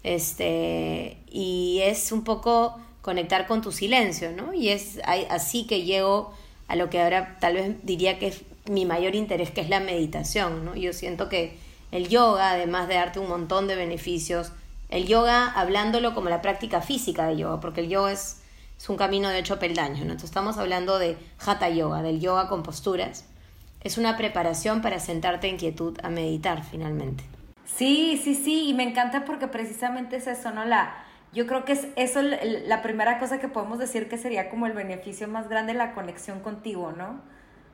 Este, 0.04 1.18
y 1.30 1.80
es 1.84 2.14
un 2.14 2.24
poco 2.24 2.80
conectar 3.02 3.48
con 3.48 3.62
tu 3.62 3.74
silencio, 3.74 4.32
¿no? 4.32 4.54
Y 4.54 4.70
es 4.70 5.00
así 5.30 5.68
que 5.68 5.84
llego 5.84 6.34
a 6.68 6.76
lo 6.78 6.90
que 6.90 7.02
ahora 7.02 7.38
tal 7.42 7.56
vez 7.56 7.76
diría 7.84 8.18
que 8.18 8.28
es 8.28 8.42
mi 8.70 8.86
mayor 8.86 9.16
interés, 9.16 9.52
que 9.52 9.62
es 9.62 9.70
la 9.70 9.82
meditación, 9.82 10.64
¿no? 10.64 10.76
Yo 10.76 10.94
siento 10.94 11.28
que 11.28 11.58
el 11.92 12.08
yoga, 12.08 12.52
además 12.52 12.88
de 12.88 12.96
darte 12.96 13.20
un 13.20 13.30
montón 13.30 13.68
de 13.68 13.76
beneficios, 13.76 14.52
el 14.90 15.06
yoga 15.06 15.52
hablándolo 15.52 16.14
como 16.14 16.30
la 16.30 16.42
práctica 16.42 16.82
física 16.82 17.28
de 17.28 17.38
yoga, 17.38 17.60
porque 17.60 17.82
el 17.82 17.90
yoga 17.90 18.12
es, 18.12 18.42
un 18.88 18.96
camino 18.96 19.30
de 19.30 19.40
ocho 19.40 19.60
peldaños, 19.60 20.00
¿no? 20.00 20.14
Entonces 20.14 20.30
estamos 20.30 20.58
hablando 20.58 21.00
de 21.00 21.18
hatha 21.46 21.70
yoga, 21.70 22.02
del 22.02 22.22
yoga 22.22 22.48
con 22.48 22.64
posturas, 22.64 23.26
es 23.84 23.98
una 23.98 24.16
preparación 24.16 24.82
para 24.82 25.00
sentarte 25.00 25.50
en 25.50 25.58
quietud 25.58 25.98
a 26.02 26.10
meditar 26.10 26.64
finalmente. 26.64 27.26
Sí, 27.66 28.20
sí, 28.24 28.36
sí, 28.36 28.70
y 28.70 28.74
me 28.74 28.84
encanta 28.84 29.26
porque 29.26 29.48
precisamente 29.48 30.16
es 30.16 30.28
eso, 30.28 30.52
¿no? 30.52 30.64
La, 30.64 30.96
yo 31.34 31.46
creo 31.46 31.66
que 31.66 31.74
es 31.74 31.88
eso 31.98 32.22
la 32.22 32.82
primera 32.82 33.20
cosa 33.20 33.40
que 33.40 33.48
podemos 33.48 33.80
decir 33.80 34.08
que 34.10 34.18
sería 34.18 34.50
como 34.50 34.66
el 34.66 34.74
beneficio 34.74 35.28
más 35.28 35.50
grande, 35.50 35.74
la 35.74 35.94
conexión 35.94 36.40
contigo, 36.40 36.92
¿no? 36.92 37.22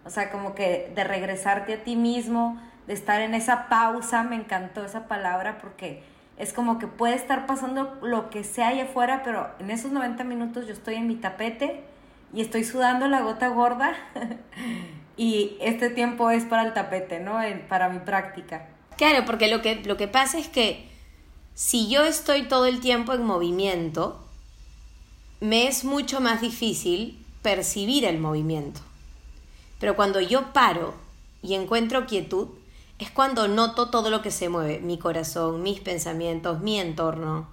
O 0.05 0.09
sea, 0.09 0.31
como 0.31 0.55
que 0.55 0.91
de 0.95 1.03
regresarte 1.03 1.74
a 1.74 1.83
ti 1.83 1.95
mismo, 1.95 2.62
de 2.88 2.93
estar 2.93 3.21
en 3.21 3.33
esa 3.33 3.67
pausa, 3.67 4.24
me 4.24 4.35
encantó 4.35 4.85
esa 4.85 5.07
palabra 5.07 5.57
porque 5.59 6.03
es 6.38 6.53
como 6.53 6.79
que 6.79 6.88
puede 6.88 7.15
estar 7.15 7.47
pasando 7.47 7.97
lo 8.01 8.29
que 8.29 8.43
sea 8.43 8.69
allá 8.69 8.83
afuera, 8.83 9.21
pero 9.24 9.50
en 9.59 9.71
esos 9.71 9.91
90 9.91 10.24
minutos 10.24 10.67
yo 10.67 10.74
estoy 10.74 10.95
en 10.95 11.07
mi 11.07 11.15
tapete 11.15 11.83
y 12.33 12.41
estoy 12.41 12.63
sudando 12.63 13.07
la 13.07 13.21
gota 13.21 13.47
gorda 13.47 13.93
y 15.17 15.57
este 15.62 15.89
tiempo 15.89 16.29
es 16.29 16.43
para 16.45 16.63
el 16.63 16.74
tapete, 16.74 17.19
¿no? 17.19 17.39
Para 17.69 17.89
mi 17.89 18.00
práctica. 18.00 18.67
Claro, 18.97 19.25
porque 19.25 19.47
lo 19.47 19.62
que, 19.62 19.75
lo 19.83 19.97
que 19.97 20.07
pasa 20.07 20.38
es 20.38 20.47
que 20.47 20.89
si 21.53 21.89
yo 21.89 22.05
estoy 22.05 22.43
todo 22.43 22.65
el 22.65 22.79
tiempo 22.81 23.13
en 23.13 23.24
movimiento, 23.24 24.21
me 25.39 25.67
es 25.67 25.83
mucho 25.83 26.19
más 26.19 26.41
difícil 26.41 27.25
percibir 27.41 28.05
el 28.05 28.19
movimiento. 28.19 28.81
Pero 29.79 29.96
cuando 29.96 30.20
yo 30.22 30.53
paro 30.53 30.94
y 31.41 31.53
encuentro 31.53 32.05
quietud, 32.05 32.50
es 32.98 33.12
cuando 33.12 33.48
noto 33.48 33.89
todo 33.89 34.10
lo 34.10 34.22
que 34.22 34.32
se 34.32 34.50
mueve, 34.50 34.79
mi 34.79 34.98
corazón, 34.98 35.62
mis 35.62 35.82
pensamientos, 35.82 36.62
mi 36.62 36.79
entorno. 36.79 37.50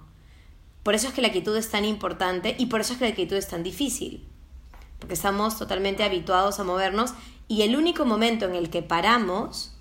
Por 0.83 0.95
eso 0.95 1.07
es 1.07 1.13
que 1.13 1.21
la 1.21 1.31
quietud 1.31 1.55
es 1.55 1.69
tan 1.69 1.85
importante 1.85 2.55
y 2.57 2.67
por 2.67 2.81
eso 2.81 2.93
es 2.93 2.99
que 2.99 3.09
la 3.09 3.15
quietud 3.15 3.35
es 3.35 3.47
tan 3.47 3.63
difícil. 3.63 4.25
Porque 4.99 5.15
estamos 5.15 5.57
totalmente 5.57 6.03
habituados 6.03 6.59
a 6.59 6.63
movernos 6.63 7.13
y 7.47 7.63
el 7.63 7.75
único 7.75 8.05
momento 8.05 8.45
en 8.45 8.55
el 8.55 8.69
que 8.69 8.81
paramos, 8.81 9.73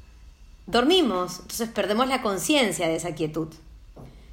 dormimos, 0.66 1.40
entonces 1.40 1.68
perdemos 1.68 2.08
la 2.08 2.22
conciencia 2.22 2.88
de 2.88 2.96
esa 2.96 3.14
quietud. 3.14 3.48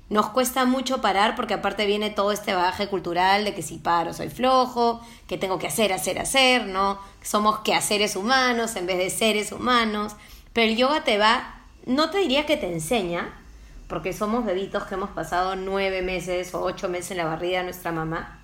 Nos 0.10 0.30
cuesta 0.30 0.66
mucho 0.66 1.02
parar 1.02 1.36
porque 1.36 1.54
aparte 1.54 1.86
viene 1.86 2.10
todo 2.10 2.32
este 2.32 2.54
bagaje 2.54 2.88
cultural 2.88 3.46
de 3.46 3.54
que 3.54 3.62
si 3.62 3.78
paro 3.78 4.14
soy 4.14 4.30
flojo, 4.30 5.02
que 5.28 5.38
tengo 5.38 5.60
que 5.60 5.68
hacer, 5.68 5.94
hacer, 5.94 6.20
hacer, 6.20 6.66
¿no? 6.66 7.00
Somos 7.22 7.60
quehaceres 7.60 8.16
humanos 8.16 8.76
en 8.76 8.88
vez 8.88 8.98
de 8.98 9.10
seres 9.10 9.52
humanos. 9.52 10.16
Pero 10.52 10.72
el 10.72 10.78
yoga 10.78 11.04
te 11.04 11.18
va, 11.18 11.62
no 11.86 12.10
te 12.10 12.18
diría 12.20 12.46
que 12.46 12.58
te 12.58 12.72
enseña, 12.72 13.40
porque 13.88 14.14
somos 14.14 14.46
bebitos 14.46 14.84
que 14.86 14.96
hemos 14.96 15.12
pasado 15.12 15.56
nueve 15.56 16.02
meses 16.02 16.54
o 16.56 16.62
ocho 16.62 16.90
meses 16.90 17.12
en 17.12 17.18
la 17.18 17.26
barriga 17.26 17.60
de 17.60 17.66
nuestra 17.66 17.92
mamá, 17.92 18.44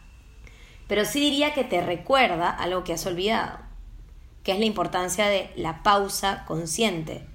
pero 0.88 1.04
sí 1.04 1.20
diría 1.20 1.54
que 1.54 1.64
te 1.64 1.82
recuerda 1.82 2.50
algo 2.52 2.84
que 2.84 2.94
has 2.94 3.06
olvidado 3.08 3.66
que 4.46 4.52
es 4.52 4.60
la 4.60 4.66
importancia 4.66 5.26
de 5.26 5.52
la 5.56 5.82
pausa 5.82 6.46
consciente, 6.46 7.26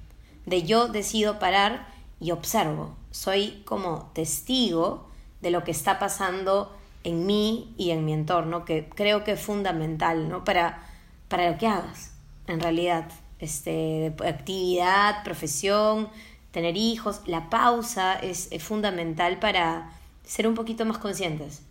de 0.46 0.62
yo 0.62 0.86
decido 0.86 1.40
parar 1.40 1.88
y 2.20 2.30
observo, 2.30 2.96
soy 3.10 3.62
como 3.64 4.10
testigo 4.14 5.08
de 5.40 5.50
lo 5.50 5.64
que 5.64 5.70
está 5.70 5.98
pasando 5.98 6.76
en 7.04 7.26
mí 7.26 7.74
y 7.76 7.90
en 7.90 8.04
mi 8.04 8.12
entorno, 8.12 8.64
que 8.64 8.88
creo 8.88 9.24
que 9.24 9.32
es 9.32 9.40
fundamental, 9.40 10.28
¿no? 10.28 10.44
Para, 10.44 10.82
para 11.28 11.50
lo 11.50 11.58
que 11.58 11.66
hagas, 11.66 12.12
en 12.46 12.60
realidad, 12.60 13.10
este, 13.38 14.14
actividad, 14.26 15.24
profesión, 15.24 16.08
tener 16.50 16.76
hijos, 16.76 17.22
la 17.26 17.48
pausa 17.48 18.14
es, 18.14 18.50
fundamental 18.62 19.38
para 19.38 19.90
ser 20.24 20.46
un 20.46 20.54
poquito 20.54 20.84
más 20.84 20.98
conscientes. 20.98 21.62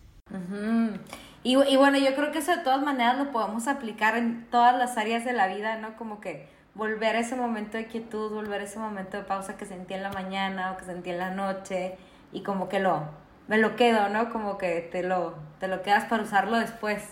Y, 1.42 1.56
y, 1.56 1.76
bueno, 1.76 1.98
yo 1.98 2.14
creo 2.14 2.32
que 2.32 2.38
eso 2.38 2.54
de 2.54 2.62
todas 2.62 2.82
maneras 2.82 3.18
lo 3.18 3.30
podemos 3.30 3.66
aplicar 3.66 4.16
en 4.16 4.46
todas 4.50 4.76
las 4.76 4.96
áreas 4.96 5.24
de 5.24 5.32
la 5.32 5.48
vida, 5.48 5.76
¿no? 5.78 5.96
Como 5.96 6.20
que 6.20 6.48
volver 6.74 7.16
a 7.16 7.20
ese 7.20 7.36
momento 7.36 7.76
de 7.76 7.86
quietud, 7.86 8.30
volver 8.30 8.60
a 8.60 8.64
ese 8.64 8.78
momento 8.78 9.16
de 9.16 9.24
pausa 9.24 9.56
que 9.56 9.66
sentí 9.66 9.94
en 9.94 10.02
la 10.02 10.12
mañana 10.12 10.72
o 10.72 10.76
que 10.76 10.84
sentí 10.84 11.10
en 11.10 11.18
la 11.18 11.30
noche 11.30 11.96
y 12.32 12.42
como 12.42 12.68
que 12.68 12.78
lo, 12.78 13.08
me 13.48 13.58
lo 13.58 13.76
quedo, 13.76 14.08
¿no? 14.08 14.30
Como 14.30 14.58
que 14.58 14.88
te 14.92 15.02
lo, 15.02 15.34
te 15.58 15.68
lo 15.68 15.82
quedas 15.82 16.04
para 16.04 16.22
usarlo 16.22 16.58
después. 16.58 17.02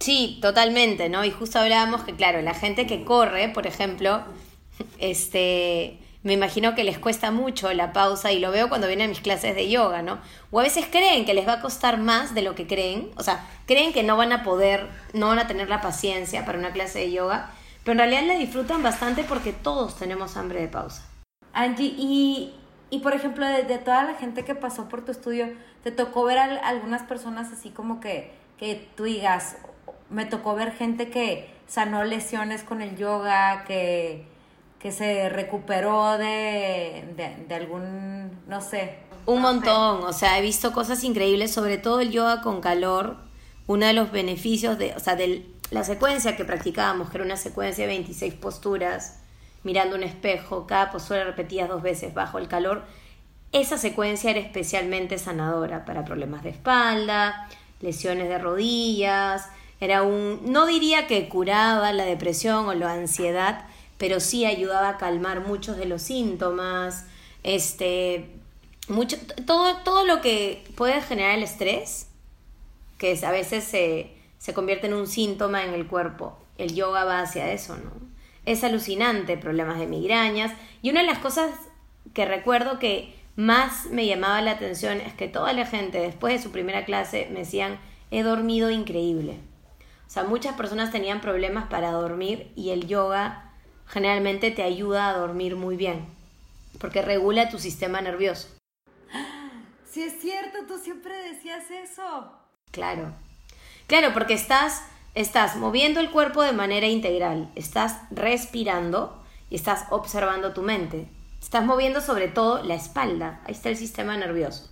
Sí, 0.00 0.38
totalmente, 0.42 1.08
¿no? 1.08 1.24
Y 1.24 1.30
justo 1.30 1.60
hablábamos 1.60 2.02
que, 2.02 2.16
claro, 2.16 2.42
la 2.42 2.54
gente 2.54 2.86
que 2.86 3.04
corre, 3.04 3.48
por 3.48 3.68
ejemplo, 3.68 4.24
este, 4.98 6.00
me 6.24 6.32
imagino 6.32 6.74
que 6.74 6.82
les 6.82 6.98
cuesta 6.98 7.30
mucho 7.30 7.72
la 7.72 7.92
pausa 7.92 8.32
y 8.32 8.40
lo 8.40 8.50
veo 8.50 8.68
cuando 8.68 8.88
vienen 8.88 9.06
a 9.06 9.08
mis 9.08 9.20
clases 9.20 9.54
de 9.54 9.68
yoga, 9.68 10.02
¿no? 10.02 10.18
O 10.50 10.60
a 10.60 10.64
veces 10.64 10.86
creen 10.90 11.24
que 11.24 11.34
les 11.34 11.46
va 11.46 11.54
a 11.54 11.60
costar 11.60 11.98
más 11.98 12.34
de 12.34 12.42
lo 12.42 12.56
que 12.56 12.66
creen, 12.66 13.10
o 13.16 13.22
sea, 13.22 13.46
creen 13.66 13.92
que 13.92 14.02
no 14.02 14.16
van 14.16 14.32
a 14.32 14.42
poder, 14.42 14.88
no 15.12 15.28
van 15.28 15.38
a 15.38 15.46
tener 15.46 15.68
la 15.68 15.80
paciencia 15.80 16.44
para 16.44 16.58
una 16.58 16.72
clase 16.72 17.00
de 17.00 17.12
yoga, 17.12 17.50
pero 17.84 17.92
en 17.92 17.98
realidad 17.98 18.22
la 18.26 18.34
disfrutan 18.38 18.82
bastante 18.82 19.24
porque 19.24 19.52
todos 19.52 19.96
tenemos 19.96 20.36
hambre 20.36 20.60
de 20.60 20.68
pausa. 20.68 21.08
Angie, 21.52 21.94
y, 21.96 22.54
y 22.90 23.00
por 23.00 23.14
ejemplo, 23.14 23.46
de, 23.46 23.62
toda 23.78 24.04
la 24.04 24.14
gente 24.14 24.44
que 24.44 24.54
pasó 24.54 24.88
por 24.88 25.04
tu 25.04 25.12
estudio, 25.12 25.48
¿te 25.82 25.90
tocó 25.90 26.24
ver 26.24 26.38
a, 26.38 26.68
algunas 26.68 27.02
personas 27.02 27.52
así 27.52 27.70
como 27.70 28.00
que, 28.00 28.32
que 28.58 28.88
tú 28.96 29.04
digas, 29.04 29.56
me 30.10 30.26
tocó 30.26 30.54
ver 30.54 30.72
gente 30.72 31.10
que 31.10 31.50
sanó 31.66 32.04
lesiones 32.04 32.62
con 32.62 32.82
el 32.82 32.96
yoga, 32.96 33.64
que 33.64 34.26
que 34.82 34.90
se 34.90 35.28
recuperó 35.28 36.18
de, 36.18 37.04
de, 37.48 37.54
algún, 37.54 38.32
no 38.48 38.60
sé. 38.60 38.98
Un 39.26 39.40
montón, 39.40 40.02
o 40.02 40.12
sea, 40.12 40.40
he 40.40 40.42
visto 40.42 40.72
cosas 40.72 41.04
increíbles, 41.04 41.52
sobre 41.52 41.78
todo 41.78 42.00
el 42.00 42.10
yoga 42.10 42.42
con 42.42 42.60
calor. 42.60 43.18
Uno 43.68 43.86
de 43.86 43.92
los 43.92 44.10
beneficios 44.10 44.78
de, 44.78 44.92
o 44.96 44.98
sea, 44.98 45.14
del, 45.14 45.51
la 45.72 45.84
secuencia 45.84 46.36
que 46.36 46.44
practicábamos, 46.44 47.08
que 47.08 47.16
era 47.16 47.24
una 47.24 47.38
secuencia 47.38 47.86
de 47.86 47.94
26 47.94 48.34
posturas, 48.34 49.20
mirando 49.62 49.96
un 49.96 50.02
espejo, 50.02 50.66
cada 50.66 50.92
postura 50.92 51.24
repetida 51.24 51.66
dos 51.66 51.82
veces 51.82 52.12
bajo 52.12 52.36
el 52.36 52.46
calor, 52.46 52.84
esa 53.52 53.78
secuencia 53.78 54.30
era 54.30 54.40
especialmente 54.40 55.16
sanadora 55.16 55.86
para 55.86 56.04
problemas 56.04 56.42
de 56.42 56.50
espalda, 56.50 57.48
lesiones 57.80 58.28
de 58.28 58.38
rodillas, 58.38 59.48
era 59.80 60.02
un, 60.02 60.40
no 60.52 60.66
diría 60.66 61.06
que 61.06 61.26
curaba 61.30 61.90
la 61.92 62.04
depresión 62.04 62.66
o 62.66 62.74
la 62.74 62.92
ansiedad, 62.92 63.64
pero 63.96 64.20
sí 64.20 64.44
ayudaba 64.44 64.90
a 64.90 64.98
calmar 64.98 65.40
muchos 65.40 65.78
de 65.78 65.86
los 65.86 66.02
síntomas, 66.02 67.06
este, 67.44 68.28
mucho, 68.88 69.16
todo, 69.46 69.78
todo 69.78 70.04
lo 70.04 70.20
que 70.20 70.64
puede 70.76 71.00
generar 71.00 71.38
el 71.38 71.44
estrés, 71.44 72.08
que 72.98 73.18
a 73.24 73.30
veces 73.30 73.64
se, 73.64 74.21
se 74.42 74.54
convierte 74.54 74.88
en 74.88 74.94
un 74.94 75.06
síntoma 75.06 75.62
en 75.62 75.72
el 75.72 75.86
cuerpo. 75.86 76.36
El 76.58 76.74
yoga 76.74 77.04
va 77.04 77.20
hacia 77.20 77.52
eso, 77.52 77.76
¿no? 77.76 77.92
Es 78.44 78.64
alucinante, 78.64 79.36
problemas 79.36 79.78
de 79.78 79.86
migrañas. 79.86 80.50
Y 80.82 80.90
una 80.90 81.02
de 81.02 81.06
las 81.06 81.20
cosas 81.20 81.52
que 82.12 82.24
recuerdo 82.24 82.80
que 82.80 83.14
más 83.36 83.86
me 83.86 84.04
llamaba 84.04 84.40
la 84.40 84.50
atención 84.50 85.00
es 85.00 85.14
que 85.14 85.28
toda 85.28 85.52
la 85.52 85.64
gente 85.64 86.00
después 86.00 86.34
de 86.34 86.42
su 86.42 86.50
primera 86.50 86.84
clase 86.84 87.28
me 87.30 87.38
decían, 87.38 87.78
he 88.10 88.24
dormido 88.24 88.72
increíble. 88.72 89.38
O 90.08 90.10
sea, 90.10 90.24
muchas 90.24 90.56
personas 90.56 90.90
tenían 90.90 91.20
problemas 91.20 91.68
para 91.68 91.92
dormir 91.92 92.50
y 92.56 92.70
el 92.70 92.88
yoga 92.88 93.52
generalmente 93.86 94.50
te 94.50 94.64
ayuda 94.64 95.08
a 95.08 95.16
dormir 95.16 95.54
muy 95.54 95.76
bien, 95.76 96.04
porque 96.80 97.00
regula 97.00 97.48
tu 97.48 97.60
sistema 97.60 98.00
nervioso. 98.00 98.48
Sí, 99.88 100.02
es 100.02 100.20
cierto, 100.20 100.66
tú 100.66 100.78
siempre 100.78 101.14
decías 101.30 101.70
eso. 101.70 102.32
Claro. 102.72 103.14
Claro, 103.86 104.12
porque 104.12 104.34
estás, 104.34 104.82
estás 105.14 105.56
moviendo 105.56 106.00
el 106.00 106.10
cuerpo 106.10 106.42
de 106.42 106.52
manera 106.52 106.86
integral, 106.86 107.50
estás 107.54 107.98
respirando 108.10 109.22
y 109.50 109.56
estás 109.56 109.86
observando 109.90 110.52
tu 110.52 110.62
mente. 110.62 111.08
Estás 111.40 111.64
moviendo 111.64 112.00
sobre 112.00 112.28
todo 112.28 112.62
la 112.62 112.74
espalda, 112.74 113.40
ahí 113.44 113.52
está 113.52 113.68
el 113.68 113.76
sistema 113.76 114.16
nervioso. 114.16 114.70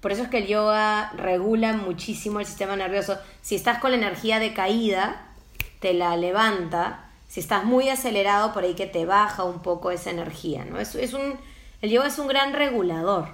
Por 0.00 0.12
eso 0.12 0.22
es 0.22 0.28
que 0.28 0.38
el 0.38 0.46
yoga 0.46 1.12
regula 1.16 1.72
muchísimo 1.74 2.40
el 2.40 2.46
sistema 2.46 2.76
nervioso. 2.76 3.18
Si 3.42 3.54
estás 3.54 3.78
con 3.78 3.90
la 3.90 3.96
energía 3.96 4.38
de 4.38 4.54
caída, 4.54 5.26
te 5.80 5.94
la 5.94 6.16
levanta. 6.16 7.10
Si 7.28 7.40
estás 7.40 7.64
muy 7.64 7.88
acelerado, 7.88 8.52
por 8.52 8.64
ahí 8.64 8.74
que 8.74 8.86
te 8.86 9.04
baja 9.04 9.44
un 9.44 9.60
poco 9.62 9.90
esa 9.90 10.10
energía. 10.10 10.64
¿no? 10.64 10.78
Es, 10.78 10.94
es 10.94 11.12
un, 11.12 11.38
el 11.82 11.90
yoga 11.90 12.06
es 12.06 12.18
un 12.18 12.28
gran 12.28 12.52
regulador, 12.52 13.28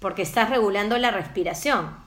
porque 0.00 0.22
estás 0.22 0.50
regulando 0.50 0.98
la 0.98 1.10
respiración 1.10 2.03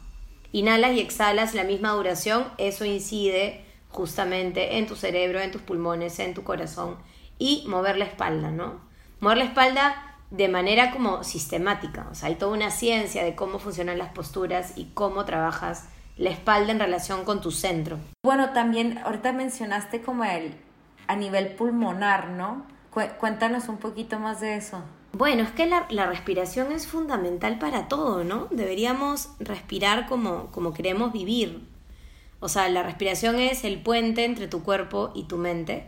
inhalas 0.51 0.93
y 0.93 0.99
exhalas 0.99 1.53
la 1.53 1.63
misma 1.63 1.91
duración, 1.91 2.45
eso 2.57 2.85
incide 2.85 3.65
justamente 3.89 4.77
en 4.77 4.87
tu 4.87 4.95
cerebro, 4.95 5.39
en 5.39 5.51
tus 5.51 5.61
pulmones, 5.61 6.19
en 6.19 6.33
tu 6.33 6.43
corazón 6.43 6.97
y 7.39 7.63
mover 7.67 7.97
la 7.97 8.05
espalda, 8.05 8.51
¿no? 8.51 8.81
Mover 9.19 9.37
la 9.37 9.45
espalda 9.45 10.17
de 10.29 10.49
manera 10.49 10.91
como 10.91 11.23
sistemática, 11.23 12.07
o 12.11 12.15
sea, 12.15 12.29
hay 12.29 12.35
toda 12.35 12.53
una 12.53 12.69
ciencia 12.69 13.23
de 13.23 13.35
cómo 13.35 13.59
funcionan 13.59 13.97
las 13.97 14.09
posturas 14.09 14.73
y 14.75 14.85
cómo 14.93 15.23
trabajas 15.25 15.87
la 16.17 16.31
espalda 16.31 16.71
en 16.71 16.79
relación 16.79 17.23
con 17.23 17.41
tu 17.41 17.51
centro. 17.51 17.97
Bueno, 18.25 18.51
también 18.51 18.97
ahorita 18.99 19.31
mencionaste 19.31 20.01
como 20.01 20.25
el 20.25 20.55
a 21.07 21.15
nivel 21.15 21.55
pulmonar, 21.55 22.29
¿no? 22.29 22.65
Cuéntanos 23.19 23.69
un 23.69 23.77
poquito 23.77 24.19
más 24.19 24.41
de 24.41 24.55
eso. 24.55 24.83
Bueno, 25.13 25.43
es 25.43 25.51
que 25.51 25.65
la, 25.65 26.05
respiración 26.05 26.71
es 26.71 26.85
fundamental 26.85 27.59
para 27.59 27.87
todo, 27.87 28.23
¿no? 28.23 28.47
Deberíamos 28.51 29.29
respirar 29.39 30.07
como, 30.07 30.47
como 30.51 30.73
queremos 30.73 31.13
vivir. 31.13 31.61
O 32.39 32.49
sea, 32.49 32.69
la 32.69 32.83
respiración 32.83 33.39
es 33.39 33.63
el 33.63 33.81
puente 33.81 34.25
entre 34.25 34.47
tu 34.47 34.63
cuerpo 34.63 35.11
y 35.15 35.23
tu 35.23 35.37
mente. 35.37 35.87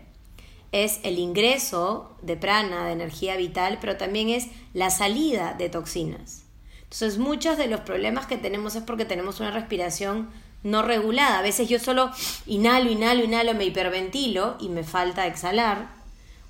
Es 0.72 1.00
el 1.04 1.20
ingreso 1.20 2.16
de 2.22 2.38
prana, 2.38 2.86
de 2.86 2.94
energía 2.94 3.36
vital, 3.36 3.78
pero 3.82 3.98
también 3.98 4.30
es 4.30 4.48
la 4.74 4.90
salida 4.90 5.54
de 5.54 5.70
toxinas. 5.70 6.44
Entonces, 6.84 7.20
muchos 7.20 7.58
de 7.58 7.68
los 7.68 7.82
problemas 7.82 8.26
que 8.26 8.38
tenemos 8.38 8.76
es 8.76 8.84
porque 8.84 9.06
tenemos 9.06 9.40
una 9.40 9.52
respiración 9.52 10.30
no 10.64 10.82
regulada. 10.82 11.40
A 11.40 11.44
veces 11.44 11.70
yo 11.70 11.80
solo 11.80 12.10
inhalo, 12.48 12.90
inhalo, 12.90 13.24
inhalo, 13.24 13.54
me 13.54 13.66
hiperventilo 13.66 14.58
y 14.60 14.70
me 14.70 14.84
falta 14.84 15.28
exhalar 15.28 15.99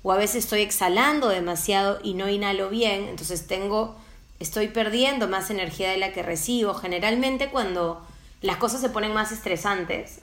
o 0.02 0.12
a 0.12 0.16
veces 0.16 0.44
estoy 0.44 0.62
exhalando 0.62 1.28
demasiado 1.28 1.98
y 2.02 2.14
no 2.14 2.28
inhalo 2.28 2.70
bien, 2.70 3.08
entonces 3.08 3.46
tengo, 3.46 3.96
estoy 4.38 4.68
perdiendo 4.68 5.28
más 5.28 5.50
energía 5.50 5.90
de 5.90 5.98
la 5.98 6.12
que 6.12 6.22
recibo. 6.22 6.74
Generalmente 6.74 7.50
cuando 7.50 8.06
las 8.40 8.56
cosas 8.56 8.80
se 8.80 8.88
ponen 8.88 9.12
más 9.12 9.32
estresantes, 9.32 10.20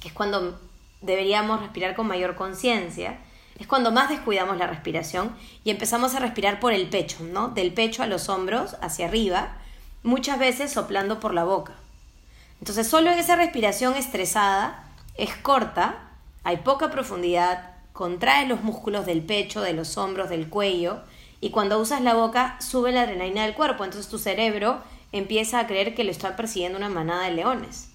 que 0.00 0.08
es 0.08 0.14
cuando 0.14 0.58
deberíamos 1.00 1.60
respirar 1.60 1.96
con 1.96 2.06
mayor 2.06 2.36
conciencia, 2.36 3.18
es 3.58 3.66
cuando 3.66 3.92
más 3.92 4.08
descuidamos 4.08 4.56
la 4.56 4.66
respiración 4.66 5.36
y 5.64 5.70
empezamos 5.70 6.14
a 6.14 6.20
respirar 6.20 6.60
por 6.60 6.72
el 6.72 6.88
pecho, 6.88 7.22
¿no? 7.24 7.48
Del 7.48 7.74
pecho 7.74 8.02
a 8.02 8.06
los 8.06 8.28
hombros, 8.28 8.76
hacia 8.80 9.06
arriba, 9.06 9.56
muchas 10.02 10.38
veces 10.38 10.72
soplando 10.72 11.20
por 11.20 11.34
la 11.34 11.44
boca. 11.44 11.74
Entonces 12.60 12.86
solo 12.86 13.10
esa 13.10 13.36
respiración 13.36 13.96
estresada 13.96 14.84
es 15.16 15.34
corta, 15.36 15.98
hay 16.44 16.58
poca 16.58 16.90
profundidad, 16.90 17.70
contrae 18.00 18.46
los 18.46 18.62
músculos 18.62 19.04
del 19.04 19.20
pecho, 19.20 19.60
de 19.60 19.74
los 19.74 19.98
hombros, 19.98 20.30
del 20.30 20.48
cuello, 20.48 21.02
y 21.42 21.50
cuando 21.50 21.78
usas 21.78 22.00
la 22.00 22.14
boca 22.14 22.56
sube 22.58 22.92
la 22.92 23.02
adrenalina 23.02 23.42
del 23.42 23.52
cuerpo, 23.52 23.84
entonces 23.84 24.10
tu 24.10 24.18
cerebro 24.18 24.80
empieza 25.12 25.58
a 25.58 25.66
creer 25.66 25.94
que 25.94 26.02
le 26.02 26.10
está 26.10 26.34
persiguiendo 26.34 26.78
una 26.78 26.88
manada 26.88 27.24
de 27.24 27.32
leones. 27.32 27.90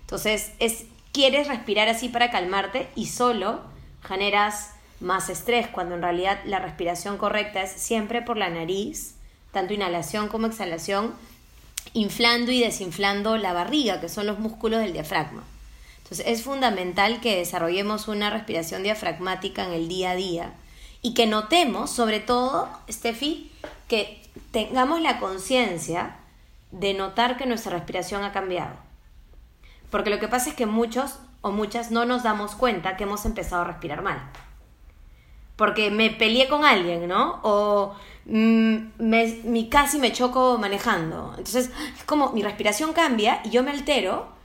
Entonces, 0.00 0.50
es, 0.58 0.86
quieres 1.12 1.46
respirar 1.46 1.86
así 1.86 2.08
para 2.08 2.32
calmarte 2.32 2.88
y 2.96 3.06
solo 3.06 3.60
generas 4.02 4.72
más 4.98 5.28
estrés, 5.28 5.68
cuando 5.68 5.94
en 5.94 6.02
realidad 6.02 6.40
la 6.44 6.58
respiración 6.58 7.16
correcta 7.16 7.62
es 7.62 7.70
siempre 7.70 8.22
por 8.22 8.38
la 8.38 8.50
nariz, 8.50 9.14
tanto 9.52 9.72
inhalación 9.72 10.26
como 10.26 10.48
exhalación, 10.48 11.14
inflando 11.92 12.50
y 12.50 12.58
desinflando 12.58 13.36
la 13.36 13.52
barriga, 13.52 14.00
que 14.00 14.08
son 14.08 14.26
los 14.26 14.40
músculos 14.40 14.80
del 14.80 14.94
diafragma. 14.94 15.44
Entonces 16.10 16.26
es 16.26 16.42
fundamental 16.42 17.20
que 17.20 17.36
desarrollemos 17.36 18.08
una 18.08 18.30
respiración 18.30 18.82
diafragmática 18.82 19.66
en 19.66 19.72
el 19.72 19.88
día 19.88 20.12
a 20.12 20.16
día 20.16 20.54
y 21.02 21.12
que 21.12 21.26
notemos, 21.26 21.90
sobre 21.90 22.18
todo, 22.18 22.66
Steffi, 22.90 23.52
que 23.88 24.22
tengamos 24.50 25.02
la 25.02 25.20
conciencia 25.20 26.16
de 26.70 26.94
notar 26.94 27.36
que 27.36 27.44
nuestra 27.44 27.72
respiración 27.72 28.24
ha 28.24 28.32
cambiado. 28.32 28.74
Porque 29.90 30.08
lo 30.08 30.18
que 30.18 30.28
pasa 30.28 30.48
es 30.48 30.56
que 30.56 30.64
muchos 30.64 31.18
o 31.42 31.50
muchas 31.50 31.90
no 31.90 32.06
nos 32.06 32.22
damos 32.22 32.54
cuenta 32.54 32.96
que 32.96 33.04
hemos 33.04 33.26
empezado 33.26 33.62
a 33.62 33.66
respirar 33.66 34.00
mal. 34.00 34.30
Porque 35.56 35.90
me 35.90 36.08
peleé 36.08 36.48
con 36.48 36.64
alguien, 36.64 37.06
¿no? 37.06 37.40
O 37.42 37.94
mm, 38.24 38.76
me, 38.98 39.68
casi 39.68 39.98
me 39.98 40.12
choco 40.12 40.56
manejando. 40.56 41.34
Entonces, 41.36 41.70
es 41.98 42.04
como 42.04 42.32
mi 42.32 42.42
respiración 42.42 42.94
cambia 42.94 43.42
y 43.44 43.50
yo 43.50 43.62
me 43.62 43.72
altero 43.72 44.38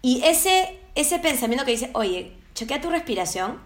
y 0.00 0.22
ese 0.24 0.78
ese 1.00 1.20
pensamiento 1.20 1.64
que 1.64 1.70
dice, 1.70 1.90
oye, 1.94 2.36
chequea 2.54 2.80
tu 2.80 2.90
respiración. 2.90 3.60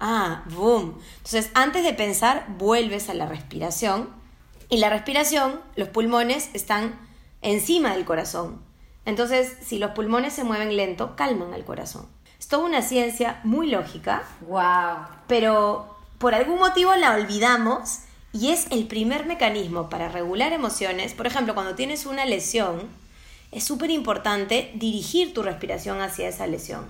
Ah, 0.00 0.44
boom. 0.50 0.98
Entonces, 1.18 1.50
antes 1.52 1.84
de 1.84 1.92
pensar, 1.92 2.46
vuelves 2.56 3.10
a 3.10 3.14
la 3.14 3.26
respiración. 3.26 4.08
Y 4.70 4.78
la 4.78 4.88
respiración, 4.88 5.60
los 5.76 5.88
pulmones 5.88 6.48
están 6.54 6.98
encima 7.42 7.92
del 7.92 8.06
corazón. 8.06 8.62
Entonces, 9.04 9.54
si 9.66 9.78
los 9.78 9.90
pulmones 9.90 10.32
se 10.32 10.44
mueven 10.44 10.76
lento, 10.76 11.14
calman 11.14 11.52
al 11.52 11.66
corazón. 11.66 12.06
Es 12.38 12.48
toda 12.48 12.64
una 12.64 12.80
ciencia 12.80 13.40
muy 13.44 13.68
lógica. 13.68 14.22
Wow. 14.46 15.08
Pero 15.26 15.94
por 16.16 16.34
algún 16.34 16.58
motivo 16.58 16.94
la 16.94 17.12
olvidamos 17.12 18.00
y 18.32 18.50
es 18.50 18.66
el 18.70 18.86
primer 18.86 19.26
mecanismo 19.26 19.90
para 19.90 20.08
regular 20.08 20.54
emociones. 20.54 21.12
Por 21.12 21.26
ejemplo, 21.26 21.54
cuando 21.54 21.74
tienes 21.74 22.06
una 22.06 22.24
lesión, 22.24 22.88
es 23.52 23.64
súper 23.64 23.90
importante 23.90 24.70
dirigir 24.74 25.32
tu 25.32 25.42
respiración 25.42 26.00
hacia 26.00 26.28
esa 26.28 26.46
lesión. 26.46 26.84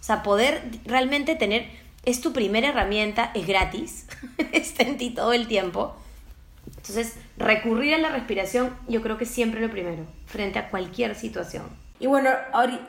O 0.00 0.02
sea, 0.02 0.22
poder 0.22 0.62
realmente 0.84 1.36
tener, 1.36 1.68
es 2.04 2.20
tu 2.20 2.32
primera 2.32 2.68
herramienta, 2.68 3.30
es 3.34 3.46
gratis, 3.46 4.06
está 4.52 4.82
en 4.84 4.96
ti 4.96 5.10
todo 5.10 5.32
el 5.32 5.46
tiempo. 5.46 5.94
Entonces, 6.66 7.16
recurrir 7.36 7.94
a 7.94 7.98
la 7.98 8.10
respiración 8.10 8.76
yo 8.88 9.02
creo 9.02 9.18
que 9.18 9.26
siempre 9.26 9.60
lo 9.60 9.70
primero, 9.70 10.04
frente 10.26 10.58
a 10.58 10.68
cualquier 10.68 11.14
situación. 11.14 11.64
Y 12.00 12.06
bueno, 12.06 12.30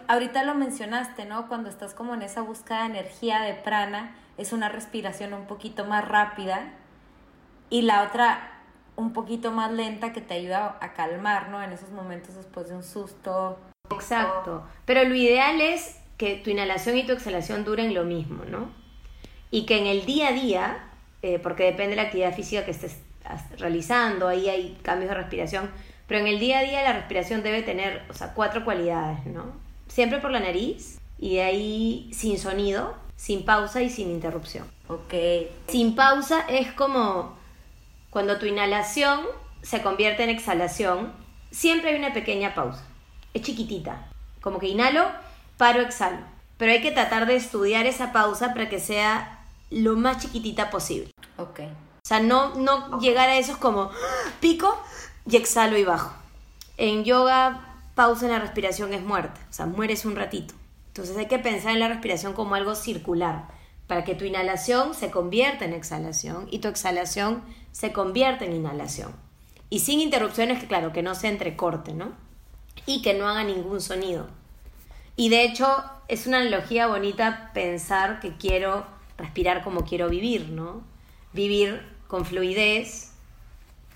ahorita 0.07 0.43
lo 0.43 0.53
mencionaste, 0.53 1.25
¿no? 1.25 1.47
Cuando 1.47 1.69
estás 1.69 1.93
como 1.93 2.13
en 2.13 2.21
esa 2.21 2.41
búsqueda 2.41 2.81
de 2.81 2.99
energía 2.99 3.41
de 3.41 3.55
prana, 3.55 4.15
es 4.37 4.53
una 4.53 4.69
respiración 4.69 5.33
un 5.33 5.47
poquito 5.47 5.85
más 5.85 6.07
rápida. 6.07 6.73
Y 7.71 7.81
la 7.81 8.03
otra 8.03 8.58
un 8.99 9.13
poquito 9.13 9.51
más 9.51 9.71
lenta 9.71 10.13
que 10.13 10.21
te 10.21 10.33
ayuda 10.33 10.77
a 10.81 10.93
calmar, 10.93 11.49
¿no? 11.49 11.63
En 11.63 11.71
esos 11.71 11.89
momentos 11.91 12.35
después 12.35 12.67
de 12.69 12.75
un 12.75 12.83
susto. 12.83 13.57
Exacto. 13.89 14.63
Pero 14.85 15.03
lo 15.05 15.15
ideal 15.15 15.61
es 15.61 15.99
que 16.17 16.35
tu 16.35 16.49
inhalación 16.49 16.97
y 16.97 17.05
tu 17.05 17.13
exhalación 17.13 17.63
duren 17.63 17.93
lo 17.93 18.03
mismo, 18.03 18.43
¿no? 18.45 18.69
Y 19.51 19.65
que 19.65 19.79
en 19.79 19.87
el 19.87 20.05
día 20.05 20.27
a 20.27 20.31
día, 20.33 20.89
eh, 21.21 21.39
porque 21.39 21.63
depende 21.63 21.91
de 21.91 21.95
la 21.95 22.01
actividad 22.03 22.35
física 22.35 22.65
que 22.65 22.71
estés 22.71 22.99
realizando, 23.57 24.27
ahí 24.27 24.49
hay 24.49 24.77
cambios 24.81 25.09
de 25.09 25.15
respiración, 25.15 25.71
pero 26.07 26.19
en 26.19 26.27
el 26.27 26.39
día 26.39 26.59
a 26.59 26.63
día 26.63 26.83
la 26.83 26.93
respiración 26.93 27.41
debe 27.41 27.61
tener, 27.61 28.03
o 28.09 28.13
sea, 28.13 28.33
cuatro 28.33 28.65
cualidades, 28.65 29.25
¿no? 29.25 29.45
Siempre 29.87 30.19
por 30.19 30.31
la 30.31 30.39
nariz, 30.39 30.99
y 31.17 31.35
de 31.35 31.43
ahí 31.43 32.09
sin 32.13 32.37
sonido, 32.37 32.95
sin 33.15 33.45
pausa 33.45 33.81
y 33.81 33.89
sin 33.89 34.09
interrupción. 34.09 34.65
Ok. 34.87 35.13
Sin 35.67 35.95
pausa 35.95 36.45
es 36.49 36.71
como 36.73 37.38
cuando 38.09 38.37
tu 38.37 38.45
inhalación 38.45 39.21
se 39.61 39.81
convierte 39.81 40.23
en 40.23 40.29
exhalación, 40.29 41.13
siempre 41.51 41.91
hay 41.91 41.97
una 41.97 42.13
pequeña 42.13 42.55
pausa. 42.55 42.83
Es 43.33 43.43
chiquitita. 43.43 44.07
Como 44.41 44.59
que 44.59 44.67
inhalo, 44.67 45.05
paro, 45.57 45.81
exhalo. 45.81 46.19
Pero 46.57 46.71
hay 46.71 46.81
que 46.81 46.91
tratar 46.91 47.25
de 47.25 47.35
estudiar 47.35 47.85
esa 47.85 48.11
pausa 48.11 48.53
para 48.53 48.69
que 48.69 48.79
sea 48.79 49.45
lo 49.69 49.95
más 49.95 50.19
chiquitita 50.19 50.69
posible. 50.69 51.11
Ok. 51.37 51.61
O 51.61 52.07
sea, 52.07 52.19
no, 52.19 52.55
no 52.55 52.99
llegar 52.99 53.29
a 53.29 53.37
esos 53.37 53.57
como 53.57 53.91
pico 54.39 54.81
y 55.29 55.35
exhalo 55.35 55.77
y 55.77 55.83
bajo. 55.83 56.13
En 56.77 57.03
yoga, 57.03 57.61
pausa 57.95 58.25
en 58.25 58.31
la 58.31 58.39
respiración 58.39 58.93
es 58.93 59.01
muerte. 59.01 59.39
O 59.49 59.53
sea, 59.53 59.65
mueres 59.65 60.05
un 60.05 60.15
ratito. 60.15 60.53
Entonces 60.87 61.15
hay 61.17 61.27
que 61.27 61.39
pensar 61.39 61.73
en 61.73 61.79
la 61.79 61.87
respiración 61.87 62.33
como 62.33 62.55
algo 62.55 62.75
circular, 62.75 63.47
para 63.89 64.03
que 64.03 64.13
tu 64.13 64.23
inhalación 64.23 64.93
se 64.93 65.09
convierta 65.09 65.65
en 65.65 65.73
exhalación 65.73 66.47
y 66.51 66.59
tu 66.59 66.67
exhalación 66.67 67.41
se 67.71 67.91
convierta 67.91 68.45
en 68.45 68.53
inhalación. 68.53 69.15
Y 69.71 69.79
sin 69.79 69.99
interrupciones, 69.99 70.59
que 70.59 70.67
claro, 70.67 70.93
que 70.93 71.01
no 71.01 71.15
se 71.15 71.27
entrecorte, 71.27 71.93
¿no? 71.93 72.11
Y 72.85 73.01
que 73.01 73.15
no 73.15 73.27
haga 73.27 73.43
ningún 73.43 73.81
sonido. 73.81 74.27
Y 75.15 75.29
de 75.29 75.43
hecho, 75.43 75.83
es 76.07 76.27
una 76.27 76.37
analogía 76.37 76.85
bonita 76.85 77.49
pensar 77.55 78.19
que 78.19 78.37
quiero 78.37 78.85
respirar 79.17 79.63
como 79.63 79.85
quiero 79.85 80.07
vivir, 80.07 80.49
¿no? 80.49 80.83
Vivir 81.33 81.81
con 82.07 82.25
fluidez, 82.25 83.13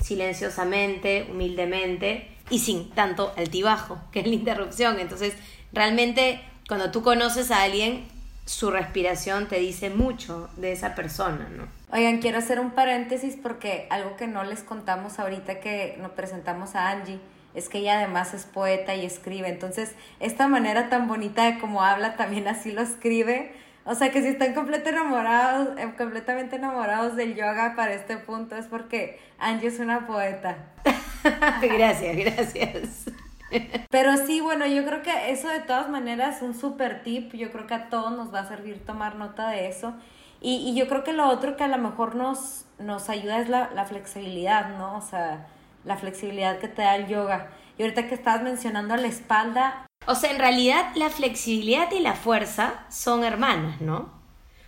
silenciosamente, 0.01 1.27
humildemente 1.29 2.35
y 2.49 2.57
sin 2.57 2.89
tanto 2.89 3.31
altibajo, 3.37 3.99
que 4.11 4.21
es 4.21 4.27
la 4.27 4.33
interrupción. 4.33 4.99
Entonces, 4.99 5.35
realmente 5.71 6.41
cuando 6.67 6.89
tú 6.89 7.03
conoces 7.03 7.51
a 7.51 7.61
alguien, 7.61 8.07
su 8.45 8.71
respiración 8.71 9.47
te 9.47 9.59
dice 9.59 9.89
mucho 9.89 10.49
de 10.57 10.71
esa 10.71 10.95
persona, 10.95 11.49
¿no? 11.49 11.67
Oigan, 11.91 12.19
quiero 12.19 12.39
hacer 12.39 12.59
un 12.59 12.71
paréntesis 12.71 13.37
porque 13.41 13.87
algo 13.89 14.15
que 14.17 14.27
no 14.27 14.43
les 14.43 14.63
contamos 14.63 15.19
ahorita 15.19 15.59
que 15.59 15.97
nos 16.01 16.11
presentamos 16.11 16.75
a 16.75 16.89
Angie 16.89 17.19
es 17.53 17.69
que 17.69 17.79
ella 17.79 17.99
además 17.99 18.33
es 18.33 18.45
poeta 18.45 18.95
y 18.95 19.05
escribe. 19.05 19.47
Entonces, 19.47 19.91
esta 20.19 20.47
manera 20.47 20.89
tan 20.89 21.07
bonita 21.07 21.45
de 21.45 21.59
cómo 21.59 21.83
habla 21.83 22.15
también 22.15 22.47
así 22.47 22.71
lo 22.71 22.81
escribe. 22.81 23.53
O 23.85 23.95
sea 23.95 24.11
que 24.11 24.21
si 24.21 24.29
están 24.29 24.53
completamente 24.53 25.01
enamorados, 25.01 25.77
eh, 25.77 25.93
completamente 25.97 26.55
enamorados 26.55 27.15
del 27.15 27.35
yoga 27.35 27.73
para 27.75 27.93
este 27.93 28.17
punto 28.17 28.55
es 28.55 28.65
porque 28.65 29.19
Angie 29.39 29.67
es 29.67 29.79
una 29.79 30.07
poeta. 30.07 30.57
gracias, 31.61 32.15
gracias. 32.15 33.12
Pero 33.89 34.17
sí, 34.17 34.41
bueno, 34.41 34.65
yo 34.65 34.85
creo 34.85 35.01
que 35.01 35.31
eso 35.31 35.47
de 35.47 35.59
todas 35.59 35.89
maneras 35.89 36.37
es 36.37 36.41
un 36.41 36.59
super 36.59 37.03
tip. 37.03 37.33
Yo 37.33 37.51
creo 37.51 37.67
que 37.67 37.73
a 37.73 37.89
todos 37.89 38.11
nos 38.11 38.33
va 38.33 38.41
a 38.41 38.47
servir 38.47 38.83
tomar 38.85 39.15
nota 39.15 39.49
de 39.49 39.67
eso. 39.67 39.93
Y, 40.41 40.69
y 40.69 40.75
yo 40.75 40.87
creo 40.87 41.03
que 41.03 41.13
lo 41.13 41.27
otro 41.29 41.55
que 41.55 41.63
a 41.63 41.67
lo 41.67 41.77
mejor 41.77 42.15
nos, 42.15 42.65
nos 42.79 43.09
ayuda 43.09 43.39
es 43.39 43.49
la, 43.49 43.69
la 43.73 43.85
flexibilidad, 43.85 44.77
¿no? 44.77 44.97
O 44.97 45.01
sea, 45.01 45.47
la 45.85 45.97
flexibilidad 45.97 46.59
que 46.59 46.67
te 46.67 46.81
da 46.81 46.95
el 46.95 47.07
yoga. 47.07 47.49
Y 47.77 47.83
ahorita 47.83 48.07
que 48.07 48.15
estabas 48.15 48.43
mencionando 48.43 48.95
la 48.95 49.07
espalda. 49.07 49.85
O 50.05 50.15
sea, 50.15 50.31
en 50.31 50.39
realidad 50.39 50.91
la 50.95 51.09
flexibilidad 51.09 51.91
y 51.91 51.99
la 51.99 52.13
fuerza 52.13 52.85
son 52.89 53.23
hermanas, 53.23 53.81
¿no? 53.81 54.11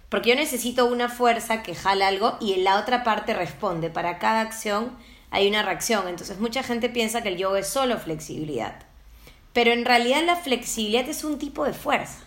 Porque 0.10 0.30
yo 0.30 0.36
necesito 0.36 0.86
una 0.86 1.10
fuerza 1.10 1.62
que 1.62 1.76
jala 1.76 2.08
algo 2.08 2.38
y 2.40 2.54
en 2.54 2.64
la 2.64 2.80
otra 2.80 3.04
parte 3.04 3.34
responde. 3.34 3.90
Para 3.90 4.18
cada 4.18 4.42
acción 4.42 4.92
hay 5.36 5.48
una 5.48 5.64
reacción. 5.64 6.08
Entonces 6.08 6.40
mucha 6.40 6.64
gente 6.64 6.90
piensa 6.90 7.22
que 7.22 7.30
el 7.30 7.38
yoga 7.38 7.60
es 7.60 7.68
solo 7.68 7.98
flexibilidad. 7.98 8.76
Pero 9.54 9.72
en 9.72 9.86
realidad 9.86 10.24
la 10.26 10.38
flexibilidad 10.38 11.08
es 11.08 11.24
un 11.24 11.38
tipo 11.38 11.66
de 11.66 11.74
fuerza. 11.74 12.20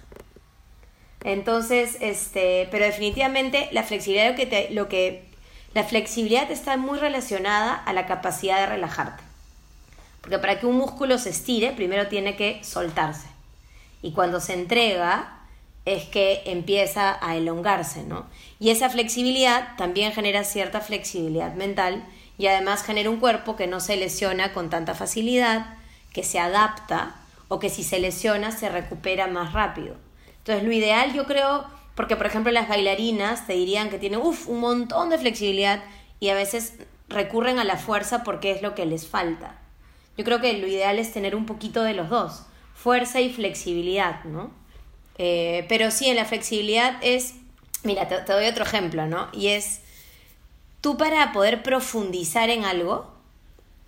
Entonces, 1.25 1.97
este, 2.01 2.69
pero 2.71 2.85
definitivamente 2.85 3.69
la 3.73 3.83
flexibilidad 3.83 4.31
lo 4.31 4.37
que 4.37 4.47
te, 4.47 5.29
la 5.75 5.85
flexibilidad 5.85 6.51
está 6.51 6.77
muy 6.77 6.99
relacionada 6.99 7.75
a 7.75 7.93
la 7.93 8.07
capacidad 8.07 8.61
de 8.61 8.67
relajarte. 8.67 9.23
Porque 10.21 10.39
para 10.39 10.61
que 10.61 10.67
un 10.67 10.77
músculo 10.77 11.19
se 11.19 11.31
estire, 11.31 11.73
primero 11.73 12.09
tiene 12.09 12.37
que 12.37 12.63
soltarse. 12.63 13.27
Y 14.03 14.13
cuando 14.13 14.41
se 14.41 14.55
entrega, 14.55 15.39
es 15.85 16.05
que 16.05 16.43
empieza 16.45 17.19
a 17.21 17.37
elongarse, 17.37 18.03
¿no? 18.03 18.27
Y 18.61 18.71
esa 18.71 18.91
flexibilidad 18.91 19.77
también 19.77 20.13
genera 20.13 20.45
cierta 20.45 20.81
flexibilidad 20.81 21.55
mental 21.55 22.05
y 22.39 22.47
además 22.47 22.85
genera 22.85 23.11
un 23.11 23.19
cuerpo 23.19 23.57
que 23.57 23.67
no 23.67 23.81
se 23.81 23.97
lesiona 23.97 24.53
con 24.53 24.71
tanta 24.71 24.95
facilidad, 24.95 25.75
que 26.13 26.23
se 26.23 26.39
adapta 26.39 27.17
o 27.49 27.59
que 27.59 27.69
si 27.69 27.83
se 27.83 27.99
lesiona 27.99 28.53
se 28.53 28.69
recupera 28.69 29.27
más 29.27 29.53
rápido. 29.53 29.97
Entonces 30.39 30.65
lo 30.65 30.73
ideal 30.73 31.13
yo 31.13 31.27
creo, 31.27 31.67
porque 31.95 32.17
por 32.17 32.27
ejemplo 32.27 32.53
las 32.53 32.69
bailarinas 32.69 33.47
te 33.47 33.55
dirían 33.55 33.91
que 33.91 33.99
tienen 33.99 34.21
un 34.21 34.61
montón 34.61 35.11
de 35.11 35.19
flexibilidad 35.19 35.83
y 36.21 36.29
a 36.29 36.35
veces 36.35 36.75
recurren 37.09 37.59
a 37.59 37.65
la 37.65 37.77
fuerza 37.77 38.23
porque 38.23 38.53
es 38.53 38.63
lo 38.63 38.75
que 38.75 38.87
les 38.87 39.09
falta. 39.09 39.59
Yo 40.17 40.25
creo 40.25 40.41
que 40.41 40.53
lo 40.55 40.67
ideal 40.67 40.99
es 40.99 41.13
tener 41.13 41.35
un 41.35 41.47
poquito 41.47 41.83
de 41.83 41.95
los 41.95 42.09
dos, 42.09 42.43
fuerza 42.75 43.21
y 43.21 43.33
flexibilidad, 43.33 44.25
¿no? 44.25 44.51
Eh, 45.17 45.67
pero 45.69 45.91
sí, 45.91 46.09
en 46.09 46.17
la 46.17 46.25
flexibilidad 46.25 46.97
es, 47.03 47.35
mira, 47.83 48.07
te 48.09 48.33
doy 48.33 48.47
otro 48.47 48.65
ejemplo, 48.65 49.07
¿no? 49.07 49.29
Y 49.33 49.49
es, 49.49 49.81
tú 50.81 50.97
para 50.97 51.33
poder 51.33 51.63
profundizar 51.63 52.51
en 52.51 52.65
algo, 52.65 53.13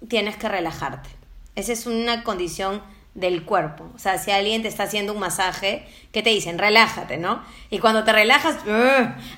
tienes 0.09 0.37
que 0.37 0.49
relajarte. 0.49 1.09
Esa 1.55 1.73
es 1.73 1.87
una 1.87 2.25
condición 2.25 2.83
del 3.15 3.45
cuerpo. 3.45 3.91
O 3.95 3.99
sea, 3.99 4.19
si 4.19 4.31
alguien 4.31 4.63
te 4.63 4.69
está 4.69 4.85
haciendo 4.85 5.13
un 5.13 5.21
masaje, 5.21 5.87
¿qué 6.13 6.23
te 6.23 6.31
dicen? 6.31 6.59
Relájate, 6.59 7.17
¿no? 7.17 7.43
Y 7.71 7.79
cuando 7.79 8.05
te 8.05 8.13
relajas, 8.13 8.57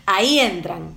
ahí 0.06 0.38
entran. 0.38 0.94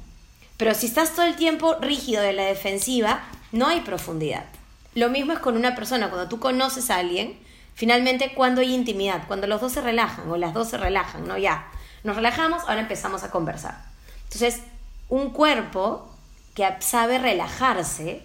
Pero 0.58 0.74
si 0.74 0.86
estás 0.86 1.14
todo 1.14 1.26
el 1.26 1.36
tiempo 1.36 1.76
rígido 1.82 2.22
de 2.22 2.34
la 2.34 2.44
defensiva, 2.44 3.24
no 3.52 3.68
hay 3.68 3.82
profundidad. 3.82 4.46
Lo 4.94 5.10
mismo 5.10 5.34
es 5.34 5.40
con 5.40 5.58
una 5.58 5.76
persona. 5.76 6.10
Cuando 6.10 6.30
tú 6.30 6.40
conoces 6.40 6.90
a 6.90 6.98
alguien, 6.98 7.38
finalmente, 7.74 8.34
cuando 8.34 8.62
hay 8.62 8.74
intimidad, 8.74 9.28
cuando 9.28 9.48
los 9.48 9.60
dos 9.60 9.74
se 9.74 9.82
relajan 9.82 10.30
o 10.30 10.38
las 10.38 10.54
dos 10.54 10.70
se 10.70 10.78
relajan, 10.78 11.28
¿no? 11.28 11.38
Ya, 11.38 11.68
nos 12.04 12.16
relajamos, 12.16 12.64
ahora 12.64 12.82
empezamos 12.82 13.24
a 13.24 13.32
conversar. 13.32 13.84
Entonces, 14.26 14.62
un 15.10 15.32
cuerpo 15.32 16.15
que 16.56 16.68
sabe 16.80 17.20
relajarse, 17.20 18.24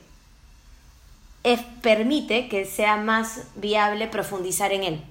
es, 1.42 1.60
permite 1.82 2.48
que 2.48 2.64
sea 2.64 2.96
más 2.96 3.42
viable 3.56 4.06
profundizar 4.06 4.72
en 4.72 4.84
él, 4.84 5.04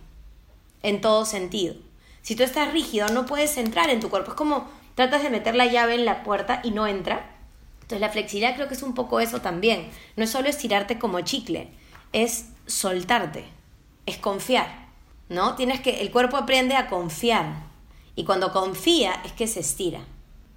en 0.83 1.01
todo 1.01 1.25
sentido. 1.25 1.75
Si 2.21 2.35
tú 2.35 2.43
estás 2.43 2.71
rígido, 2.71 3.09
no 3.09 3.25
puedes 3.25 3.57
entrar 3.57 3.89
en 3.89 3.99
tu 3.99 4.09
cuerpo. 4.09 4.31
Es 4.31 4.37
como 4.37 4.67
tratas 4.95 5.23
de 5.23 5.29
meter 5.29 5.55
la 5.55 5.65
llave 5.65 5.95
en 5.95 6.05
la 6.05 6.23
puerta 6.23 6.61
y 6.63 6.71
no 6.71 6.87
entra. 6.87 7.35
Entonces 7.81 8.01
la 8.01 8.09
flexibilidad 8.09 8.55
creo 8.55 8.67
que 8.67 8.75
es 8.75 8.83
un 8.83 8.93
poco 8.93 9.19
eso 9.19 9.41
también. 9.41 9.89
No 10.15 10.23
es 10.23 10.29
solo 10.29 10.47
estirarte 10.47 10.99
como 10.99 11.21
chicle, 11.21 11.69
es 12.13 12.45
soltarte, 12.67 13.45
es 14.05 14.17
confiar. 14.17 14.87
¿No? 15.27 15.55
Tienes 15.55 15.79
que 15.81 16.01
el 16.01 16.11
cuerpo 16.11 16.37
aprende 16.37 16.75
a 16.75 16.87
confiar 16.87 17.63
y 18.15 18.23
cuando 18.23 18.51
confía 18.51 19.21
es 19.25 19.31
que 19.31 19.47
se 19.47 19.59
estira. 19.59 20.01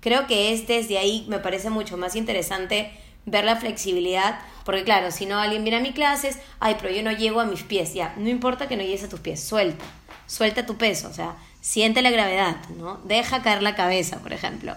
Creo 0.02 0.26
que 0.26 0.52
es 0.52 0.66
desde 0.66 0.98
ahí, 0.98 1.24
me 1.28 1.38
parece 1.38 1.70
mucho 1.70 1.96
más 1.96 2.16
interesante 2.16 2.90
ver 3.24 3.44
la 3.44 3.54
flexibilidad, 3.54 4.40
porque 4.64 4.82
claro, 4.82 5.12
si 5.12 5.26
no 5.26 5.38
alguien 5.38 5.62
viene 5.62 5.78
a 5.78 5.80
mis 5.80 5.94
clases, 5.94 6.38
ay, 6.58 6.76
pero 6.80 6.92
yo 6.92 7.04
no 7.04 7.12
llego 7.12 7.40
a 7.40 7.44
mis 7.44 7.62
pies, 7.62 7.94
ya, 7.94 8.12
no 8.16 8.28
importa 8.28 8.66
que 8.66 8.76
no 8.76 8.82
llegues 8.82 9.04
a 9.04 9.08
tus 9.08 9.20
pies, 9.20 9.40
suelta, 9.40 9.84
suelta 10.26 10.66
tu 10.66 10.76
peso, 10.76 11.08
o 11.08 11.12
sea, 11.12 11.36
siente 11.60 12.02
la 12.02 12.10
gravedad, 12.10 12.56
¿no? 12.70 13.00
Deja 13.04 13.42
caer 13.42 13.62
la 13.62 13.76
cabeza, 13.76 14.18
por 14.18 14.32
ejemplo, 14.32 14.74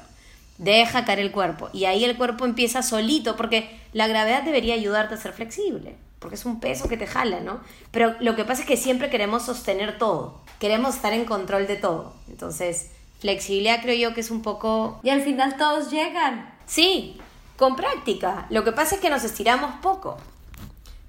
deja 0.60 1.06
caer 1.06 1.18
el 1.18 1.32
cuerpo, 1.32 1.72
y 1.74 1.86
ahí 1.86 2.04
el 2.04 2.18
cuerpo 2.18 2.46
empieza 2.46 2.84
solito, 2.84 3.36
porque 3.36 3.80
la 3.94 4.06
gravedad 4.06 4.44
debería 4.44 4.76
ayudarte 4.76 5.16
a 5.16 5.18
ser 5.18 5.34
flexible, 5.34 5.96
porque 6.20 6.36
es 6.36 6.46
un 6.46 6.60
peso 6.60 6.88
que 6.88 6.98
te 6.98 7.08
jala, 7.08 7.40
¿no? 7.40 7.62
Pero 7.90 8.16
lo 8.20 8.36
que 8.36 8.46
pasa 8.46 8.62
es 8.62 8.68
que 8.68 8.78
siempre 8.78 9.10
queremos 9.10 9.44
sostener 9.44 9.98
todo, 9.98 10.40
queremos 10.60 10.98
estar 10.98 11.14
en 11.14 11.26
control 11.26 11.66
de 11.66 11.78
todo, 11.78 12.14
entonces 12.30 12.92
Flexibilidad 13.20 13.82
creo 13.82 13.96
yo 13.96 14.14
que 14.14 14.22
es 14.22 14.32
un 14.32 14.42
poco... 14.42 15.00
Y 15.04 15.10
al 15.10 15.22
final 15.22 15.58
todos 15.58 15.92
llegan. 15.92 16.54
Sí, 16.66 17.20
con 17.58 17.76
práctica. 17.76 18.48
Lo 18.50 18.64
que 18.64 18.72
pasa 18.72 18.96
es 18.96 19.02
que 19.02 19.10
nos 19.10 19.24
estiramos 19.24 19.76
poco. 19.82 20.18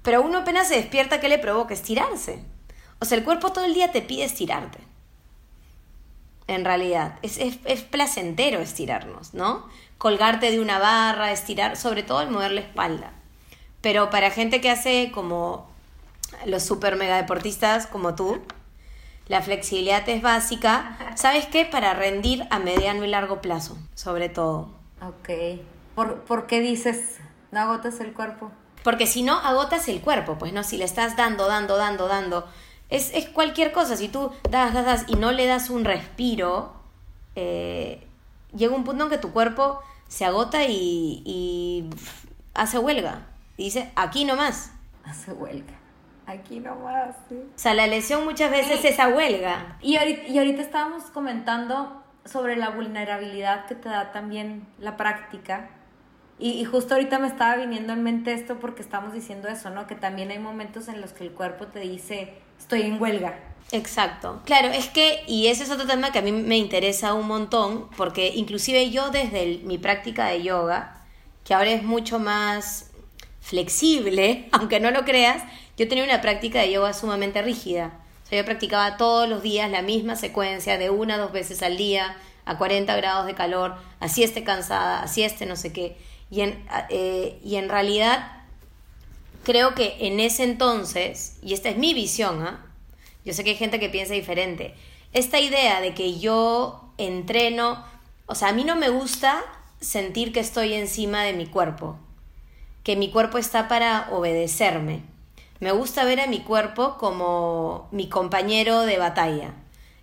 Pero 0.03 0.21
uno 0.21 0.39
apenas 0.39 0.69
se 0.69 0.75
despierta, 0.75 1.19
¿qué 1.19 1.29
le 1.29 1.37
provoca? 1.37 1.73
Estirarse. 1.73 2.39
O 2.99 3.05
sea, 3.05 3.17
el 3.17 3.23
cuerpo 3.23 3.51
todo 3.51 3.65
el 3.65 3.73
día 3.73 3.91
te 3.91 4.01
pide 4.01 4.23
estirarte. 4.23 4.79
En 6.47 6.63
realidad, 6.63 7.19
es, 7.23 7.37
es, 7.37 7.81
placentero 7.81 8.59
estirarnos, 8.59 9.33
¿no? 9.33 9.67
Colgarte 9.97 10.49
de 10.49 10.61
una 10.61 10.79
barra, 10.79 11.33
estirar, 11.33 11.75
sobre 11.75 12.03
todo 12.03 12.21
el 12.21 12.29
mover 12.29 12.51
la 12.51 12.61
espalda. 12.61 13.11
Pero 13.81 14.09
para 14.09 14.31
gente 14.31 14.61
que 14.61 14.69
hace 14.69 15.11
como 15.13 15.69
los 16.45 16.63
super 16.63 16.95
mega 16.95 17.17
deportistas 17.17 17.85
como 17.85 18.15
tú, 18.15 18.39
la 19.27 19.41
flexibilidad 19.41 20.07
es 20.09 20.21
básica. 20.21 20.97
¿Sabes 21.15 21.45
qué? 21.45 21.65
Para 21.65 21.93
rendir 21.93 22.45
a 22.49 22.59
mediano 22.59 23.03
y 23.03 23.07
largo 23.07 23.41
plazo, 23.41 23.77
sobre 23.93 24.29
todo. 24.29 24.69
Ok. 25.01 25.29
¿Por, 25.95 26.21
¿Por, 26.21 26.47
qué 26.47 26.59
dices 26.61 27.17
no 27.51 27.59
agotas 27.59 27.99
el 27.99 28.13
cuerpo? 28.13 28.51
Porque 28.83 29.07
si 29.07 29.23
no, 29.23 29.33
agotas 29.39 29.87
el 29.89 30.01
cuerpo, 30.01 30.37
pues 30.37 30.53
no, 30.53 30.63
si 30.63 30.77
le 30.77 30.85
estás 30.85 31.17
dando, 31.17 31.47
dando, 31.47 31.77
dando, 31.77 32.07
dando 32.07 32.47
es, 32.89 33.13
es 33.13 33.27
cualquier 33.27 33.71
cosa. 33.71 33.95
Si 33.97 34.09
tú 34.09 34.31
das, 34.49 34.73
das, 34.73 34.85
das 34.85 35.05
y 35.07 35.15
no 35.15 35.31
le 35.31 35.45
das 35.45 35.69
un 35.69 35.85
respiro, 35.85 36.73
eh, 37.35 38.05
llega 38.55 38.75
un 38.75 38.83
punto 38.83 39.05
en 39.05 39.09
que 39.09 39.17
tu 39.17 39.31
cuerpo 39.31 39.81
se 40.07 40.25
agota 40.25 40.65
y, 40.65 41.21
y 41.25 41.89
hace 42.53 42.79
huelga. 42.79 43.27
Y 43.57 43.65
dice, 43.65 43.91
aquí 43.95 44.25
nomás. 44.25 44.71
Hace 45.03 45.31
huelga. 45.33 45.76
Aquí 46.27 46.59
nomás, 46.59 47.15
sí. 47.29 47.35
O 47.35 47.57
sea, 47.57 47.73
la 47.73 47.87
lesión 47.87 48.25
muchas 48.25 48.51
veces 48.51 48.79
es 48.79 48.85
esa 48.93 49.07
huelga. 49.07 49.77
Y 49.81 49.95
ahorita, 49.95 50.27
y 50.27 50.37
ahorita 50.37 50.61
estábamos 50.61 51.03
comentando 51.05 52.03
sobre 52.25 52.57
la 52.57 52.69
vulnerabilidad 52.69 53.65
que 53.65 53.75
te 53.75 53.87
da 53.87 54.11
también 54.11 54.67
la 54.77 54.97
práctica. 54.97 55.69
Y, 56.37 56.51
y, 56.51 56.65
justo 56.65 56.93
ahorita 56.93 57.17
me 57.17 57.27
estaba 57.27 57.55
viniendo 57.55 57.93
en 57.93 58.03
mente 58.03 58.33
esto 58.33 58.59
porque 58.59 58.81
estamos 58.81 59.13
diciendo 59.13 59.47
eso, 59.47 59.69
¿no? 59.69 59.87
Que 59.87 59.95
también 59.95 60.29
hay 60.29 60.37
momentos 60.37 60.87
en 60.89 61.01
los 61.01 61.13
que 61.13 61.23
el 61.23 61.31
cuerpo 61.31 61.65
te 61.67 61.79
dice, 61.79 62.33
estoy 62.59 62.81
en 62.81 63.01
huelga. 63.01 63.39
Exacto. 63.71 64.41
Claro, 64.45 64.69
es 64.69 64.87
que, 64.87 65.23
y 65.27 65.47
ese 65.47 65.63
es 65.63 65.71
otro 65.71 65.87
tema 65.87 66.11
que 66.11 66.19
a 66.19 66.21
mí 66.21 66.31
me 66.31 66.57
interesa 66.57 67.13
un 67.13 67.27
montón, 67.27 67.89
porque 67.97 68.33
inclusive 68.35 68.89
yo 68.91 69.09
desde 69.09 69.43
el, 69.43 69.63
mi 69.63 69.77
práctica 69.77 70.27
de 70.27 70.43
yoga, 70.43 71.05
que 71.43 71.53
ahora 71.53 71.71
es 71.71 71.83
mucho 71.83 72.19
más 72.19 72.91
flexible, 73.41 74.47
aunque 74.51 74.79
no 74.79 74.91
lo 74.91 75.03
creas, 75.05 75.43
yo 75.77 75.87
tenía 75.87 76.03
una 76.03 76.21
práctica 76.21 76.61
de 76.61 76.71
yoga 76.71 76.93
sumamente 76.93 77.41
rígida. 77.41 77.99
O 78.25 78.29
sea, 78.29 78.39
yo 78.39 78.45
practicaba 78.45 78.97
todos 78.97 79.29
los 79.29 79.43
días 79.43 79.71
la 79.71 79.81
misma 79.81 80.15
secuencia 80.15 80.77
de 80.77 80.89
una 80.89 81.15
a 81.15 81.17
dos 81.17 81.31
veces 81.31 81.61
al 81.61 81.77
día, 81.77 82.17
a 82.45 82.57
40 82.57 82.95
grados 82.95 83.25
de 83.25 83.35
calor, 83.35 83.75
así 83.99 84.23
esté 84.23 84.43
cansada, 84.43 85.03
así 85.03 85.23
esté 85.23 85.45
no 85.45 85.55
sé 85.55 85.71
qué. 85.71 85.97
Y 86.29 86.41
en, 86.41 86.65
eh, 86.89 87.39
y 87.43 87.55
en 87.55 87.69
realidad 87.69 88.31
creo 89.43 89.75
que 89.75 89.95
en 90.01 90.19
ese 90.19 90.43
entonces, 90.43 91.37
y 91.41 91.53
esta 91.53 91.69
es 91.69 91.77
mi 91.77 91.93
visión, 91.93 92.41
¿ah? 92.41 92.65
yo 93.23 93.33
sé 93.33 93.43
que 93.43 93.51
hay 93.51 93.55
gente 93.55 93.79
que 93.79 93.89
piensa 93.89 94.13
diferente, 94.13 94.75
esta 95.13 95.39
idea 95.39 95.79
de 95.79 95.93
que 95.93 96.19
yo 96.19 96.91
entreno, 96.97 97.85
o 98.25 98.35
sea, 98.35 98.49
a 98.49 98.53
mí 98.53 98.63
no 98.63 98.75
me 98.75 98.89
gusta 98.89 99.41
sentir 99.79 100.33
que 100.33 100.39
estoy 100.39 100.73
encima 100.73 101.23
de 101.23 101.33
mi 101.33 101.45
cuerpo, 101.45 101.97
que 102.83 102.95
mi 102.95 103.09
cuerpo 103.09 103.37
está 103.37 103.67
para 103.67 104.09
obedecerme. 104.11 105.03
Me 105.59 105.71
gusta 105.71 106.05
ver 106.05 106.19
a 106.19 106.27
mi 106.27 106.41
cuerpo 106.41 106.97
como 106.97 107.87
mi 107.91 108.09
compañero 108.09 108.81
de 108.81 108.99
batalla. 108.99 109.53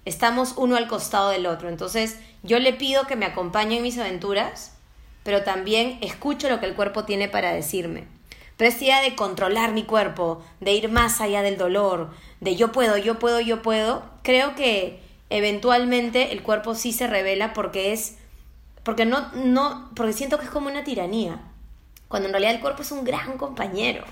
Estamos 0.05 0.55
uno 0.57 0.77
al 0.77 0.89
costado 0.89 1.31
del 1.31 1.47
otro. 1.47 1.69
Entonces 1.69 2.19
yo 2.43 2.59
le 2.59 2.73
pido 2.73 3.07
que 3.07 3.15
me 3.15 3.27
acompañe 3.27 3.77
en 3.77 3.83
mis 3.83 3.97
aventuras, 3.99 4.77
pero 5.23 5.45
también 5.45 5.99
escucho 6.01 6.49
lo 6.49 6.59
que 6.59 6.67
el 6.67 6.75
cuerpo 6.75 7.05
tiene 7.05 7.29
para 7.29 7.53
decirme. 7.53 8.07
Pero 8.57 8.69
esta 8.69 8.85
idea 8.85 9.03
de 9.03 9.15
controlar 9.15 9.73
mi 9.73 9.85
cuerpo, 9.85 10.43
de 10.61 10.73
ir 10.73 10.89
más 10.89 11.21
allá 11.21 11.43
del 11.43 11.57
dolor, 11.57 12.11
de 12.41 12.57
yo 12.57 12.73
puedo, 12.73 12.97
yo 12.97 13.19
puedo, 13.19 13.41
yo 13.41 13.63
puedo, 13.63 14.03
creo 14.23 14.55
que 14.57 15.01
eventualmente 15.31 16.33
el 16.33 16.43
cuerpo 16.43 16.75
sí 16.75 16.93
se 16.93 17.07
revela 17.07 17.53
porque 17.53 17.93
es 17.93 18.17
porque 18.85 19.07
no 19.07 19.33
no 19.33 19.91
porque 19.97 20.13
siento 20.13 20.39
que 20.39 20.45
es 20.45 20.51
como 20.51 20.69
una 20.69 20.85
tiranía, 20.85 21.41
cuando 22.09 22.29
en 22.29 22.33
realidad 22.33 22.55
el 22.55 22.61
cuerpo 22.61 22.83
es 22.83 22.93
un 22.93 23.05
gran 23.05 23.39
compañero. 23.39 24.05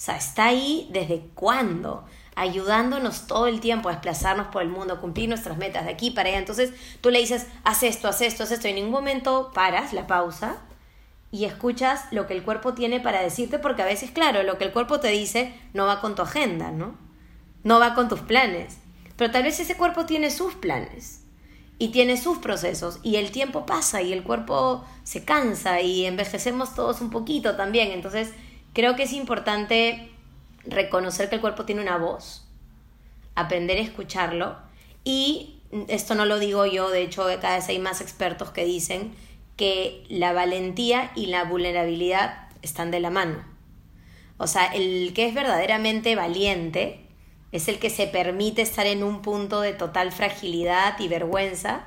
Sea, 0.00 0.16
está 0.16 0.46
ahí 0.46 0.88
desde 0.90 1.26
cuándo, 1.34 2.06
ayudándonos 2.34 3.26
todo 3.26 3.48
el 3.48 3.60
tiempo 3.60 3.90
a 3.90 3.92
desplazarnos 3.92 4.46
por 4.46 4.62
el 4.62 4.70
mundo, 4.70 4.98
cumplir 4.98 5.28
nuestras 5.28 5.58
metas 5.58 5.84
de 5.84 5.90
aquí 5.90 6.10
para 6.10 6.30
allá. 6.30 6.38
Entonces 6.38 6.72
tú 7.02 7.10
le 7.10 7.18
dices, 7.18 7.48
haz 7.64 7.82
esto, 7.82 8.08
haz 8.08 8.22
esto, 8.22 8.44
haz 8.44 8.50
esto, 8.50 8.66
y 8.66 8.70
en 8.70 8.76
ningún 8.76 8.92
momento 8.92 9.50
paras 9.52 9.92
la 9.92 10.06
pausa 10.06 10.56
y 11.30 11.44
escuchas 11.44 12.06
lo 12.12 12.26
que 12.26 12.32
el 12.32 12.42
cuerpo 12.44 12.72
tiene 12.72 12.98
para 13.00 13.20
decirte, 13.20 13.58
porque 13.58 13.82
a 13.82 13.84
veces, 13.84 14.10
claro, 14.10 14.42
lo 14.42 14.56
que 14.56 14.64
el 14.64 14.72
cuerpo 14.72 15.00
te 15.00 15.08
dice 15.08 15.52
no 15.74 15.84
va 15.84 16.00
con 16.00 16.14
tu 16.14 16.22
agenda, 16.22 16.70
¿no? 16.70 16.96
No 17.62 17.78
va 17.78 17.94
con 17.94 18.08
tus 18.08 18.20
planes. 18.20 18.78
Pero 19.18 19.30
tal 19.30 19.42
vez 19.42 19.60
ese 19.60 19.76
cuerpo 19.76 20.06
tiene 20.06 20.30
sus 20.30 20.54
planes 20.54 21.24
y 21.78 21.88
tiene 21.88 22.16
sus 22.16 22.38
procesos 22.38 23.00
y 23.02 23.16
el 23.16 23.32
tiempo 23.32 23.66
pasa 23.66 24.00
y 24.00 24.14
el 24.14 24.22
cuerpo 24.22 24.82
se 25.02 25.26
cansa 25.26 25.82
y 25.82 26.06
envejecemos 26.06 26.74
todos 26.74 27.02
un 27.02 27.10
poquito 27.10 27.54
también. 27.54 27.90
Entonces, 27.90 28.32
creo 28.72 28.96
que 28.96 29.04
es 29.04 29.12
importante 29.12 30.10
reconocer 30.64 31.28
que 31.28 31.36
el 31.36 31.40
cuerpo 31.40 31.64
tiene 31.64 31.82
una 31.82 31.96
voz, 31.96 32.46
aprender 33.34 33.78
a 33.78 33.82
escucharlo 33.82 34.56
y 35.04 35.60
esto 35.88 36.14
no 36.14 36.24
lo 36.24 36.38
digo 36.38 36.66
yo, 36.66 36.90
de 36.90 37.02
hecho 37.02 37.26
cada 37.40 37.56
vez 37.56 37.68
hay 37.68 37.78
más 37.78 38.00
expertos 38.00 38.50
que 38.50 38.64
dicen 38.64 39.14
que 39.56 40.04
la 40.08 40.32
valentía 40.32 41.12
y 41.14 41.26
la 41.26 41.44
vulnerabilidad 41.44 42.48
están 42.62 42.90
de 42.90 43.00
la 43.00 43.10
mano. 43.10 43.44
O 44.38 44.46
sea, 44.46 44.66
el 44.66 45.12
que 45.14 45.26
es 45.26 45.34
verdaderamente 45.34 46.16
valiente 46.16 47.06
es 47.52 47.68
el 47.68 47.78
que 47.78 47.90
se 47.90 48.06
permite 48.06 48.62
estar 48.62 48.86
en 48.86 49.02
un 49.02 49.22
punto 49.22 49.60
de 49.60 49.74
total 49.74 50.12
fragilidad 50.12 50.98
y 50.98 51.08
vergüenza 51.08 51.86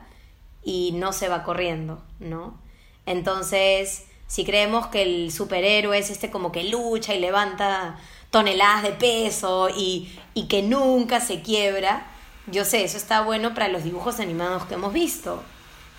y 0.63 0.91
no 0.93 1.13
se 1.13 1.29
va 1.29 1.43
corriendo, 1.43 2.03
¿no? 2.19 2.61
Entonces, 3.05 4.05
si 4.33 4.43
creemos 4.45 4.87
que 4.87 5.03
el 5.03 5.31
superhéroe 5.31 5.95
es 5.95 6.09
este 6.09 6.31
como 6.31 6.51
que 6.51 6.63
lucha 6.63 7.13
y 7.13 7.19
levanta 7.19 7.97
toneladas 8.31 8.81
de 8.81 8.89
peso 8.89 9.69
y, 9.69 10.11
y 10.33 10.47
que 10.47 10.63
nunca 10.63 11.19
se 11.19 11.43
quiebra, 11.43 12.07
yo 12.47 12.65
sé, 12.65 12.83
eso 12.83 12.97
está 12.97 13.21
bueno 13.21 13.53
para 13.53 13.67
los 13.67 13.83
dibujos 13.83 14.19
animados 14.19 14.65
que 14.65 14.73
hemos 14.73 14.91
visto, 14.91 15.43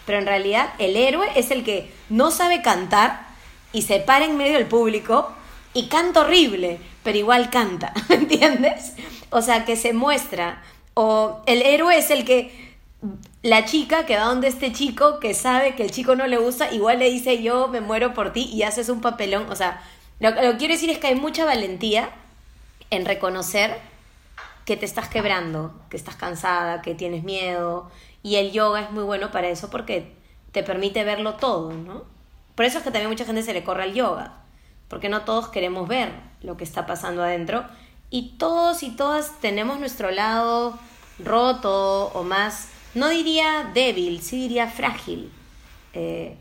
pero 0.05 0.19
en 0.19 0.27
realidad 0.27 0.71
el 0.81 0.97
héroe 0.97 1.29
es 1.37 1.53
el 1.53 1.63
que 1.63 1.95
no 2.09 2.33
sabe 2.33 2.61
cantar 2.61 3.25
y 3.73 3.83
se 3.83 4.01
para 4.01 4.25
en 4.25 4.37
medio 4.37 4.55
del 4.55 4.67
público 4.67 5.31
y 5.73 5.87
canta 5.87 6.23
horrible, 6.23 6.81
pero 7.05 7.17
igual 7.17 7.51
canta, 7.51 7.95
¿entiendes? 8.09 8.95
O 9.31 9.43
sea, 9.43 9.65
que 9.65 9.77
se 9.77 9.93
muestra. 9.93 10.61
O 10.95 11.41
el 11.47 11.63
héroe 11.63 11.97
es 11.97 12.11
el 12.11 12.25
que 12.25 12.75
la 13.45 13.67
chica 13.67 14.07
que 14.07 14.17
va 14.17 14.25
donde 14.25 14.49
este 14.49 14.73
chico 14.73 15.21
que 15.21 15.35
sabe 15.35 15.75
que 15.75 15.83
el 15.83 15.91
chico 15.91 16.17
no 16.17 16.27
le 16.27 16.39
gusta, 16.39 16.73
igual 16.73 16.99
le 16.99 17.11
dice 17.11 17.43
yo 17.43 17.69
me 17.69 17.83
muero 17.83 18.15
por 18.15 18.33
ti 18.33 18.45
y 18.51 18.63
haces 18.63 18.89
un 18.89 19.03
papelón. 19.03 19.51
O 19.51 19.55
sea, 19.55 19.83
lo, 20.19 20.35
que 20.35 20.57
quiero 20.57 20.73
decir 20.73 20.89
es 20.89 20.97
que 20.97 21.09
hay 21.09 21.15
mucha 21.15 21.45
valentía 21.45 22.09
en 22.89 23.05
reconocer 23.05 23.79
que 24.65 24.79
te 24.79 24.87
estás 24.87 25.11
quebrando, 25.11 25.75
que 25.91 25.99
estás 25.99 26.17
cansada, 26.17 26.81
que 26.81 26.95
tienes 26.95 27.23
miedo, 27.23 27.91
y 28.23 28.37
el 28.37 28.51
yoga 28.51 28.81
es 28.81 28.91
muy 28.91 29.05
bueno 29.05 29.31
para 29.31 29.49
eso 29.49 29.69
porque 29.69 30.15
te 30.53 30.63
permite 30.63 31.05
verlo 31.05 31.35
todo, 31.35 31.71
¿no? 31.75 32.05
Por 32.55 32.65
eso 32.65 32.79
es 32.79 32.85
que 32.85 32.91
también 32.91 33.11
mucha 33.11 33.27
gente 33.27 33.43
se 33.43 33.53
le 33.53 33.63
corre 33.63 33.83
al 33.83 33.93
yoga, 33.93 34.39
porque 34.89 35.11
no 35.11 35.27
todos 35.27 35.49
queremos 35.49 35.87
ver 35.87 36.11
lo 36.41 36.57
que 36.57 36.65
está 36.65 36.87
pasando 36.87 37.23
adentro 37.23 37.67
y 38.09 38.39
todos 38.39 38.83
y 38.83 38.97
todas 38.97 39.39
tenemos 39.41 39.79
nuestro 39.81 40.11
lado 40.11 40.79
roto 41.19 42.07
o 42.15 42.23
más, 42.23 42.69
no 42.95 43.09
diría 43.09 43.71
débil, 43.75 44.21
sí 44.21 44.37
diría 44.37 44.69
frágil. 44.69 45.31
Eh, 45.93 46.37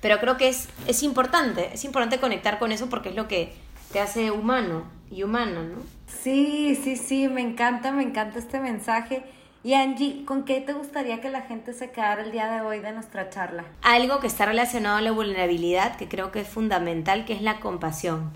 pero 0.00 0.18
creo 0.20 0.36
que 0.36 0.48
es, 0.48 0.68
es 0.86 1.02
importante, 1.02 1.70
es 1.72 1.84
importante 1.84 2.18
conectar 2.18 2.58
con 2.58 2.72
eso 2.72 2.88
porque 2.90 3.08
es 3.08 3.14
lo 3.14 3.26
que 3.26 3.54
te 3.92 4.00
hace 4.00 4.30
humano 4.30 4.84
y 5.10 5.22
humana, 5.22 5.62
¿no? 5.62 5.76
Sí, 6.06 6.78
sí, 6.82 6.96
sí, 6.96 7.28
me 7.28 7.40
encanta, 7.40 7.92
me 7.92 8.02
encanta 8.02 8.38
este 8.38 8.60
mensaje. 8.60 9.24
Y 9.62 9.72
Angie, 9.72 10.26
¿con 10.26 10.44
qué 10.44 10.60
te 10.60 10.74
gustaría 10.74 11.22
que 11.22 11.30
la 11.30 11.40
gente 11.40 11.72
se 11.72 11.90
quedara 11.90 12.22
el 12.22 12.32
día 12.32 12.50
de 12.50 12.60
hoy 12.60 12.80
de 12.80 12.92
nuestra 12.92 13.30
charla? 13.30 13.64
Algo 13.80 14.20
que 14.20 14.26
está 14.26 14.44
relacionado 14.44 14.98
a 14.98 15.00
la 15.00 15.12
vulnerabilidad, 15.12 15.96
que 15.96 16.06
creo 16.06 16.30
que 16.30 16.40
es 16.40 16.48
fundamental, 16.48 17.24
que 17.24 17.32
es 17.32 17.40
la 17.40 17.60
compasión. 17.60 18.30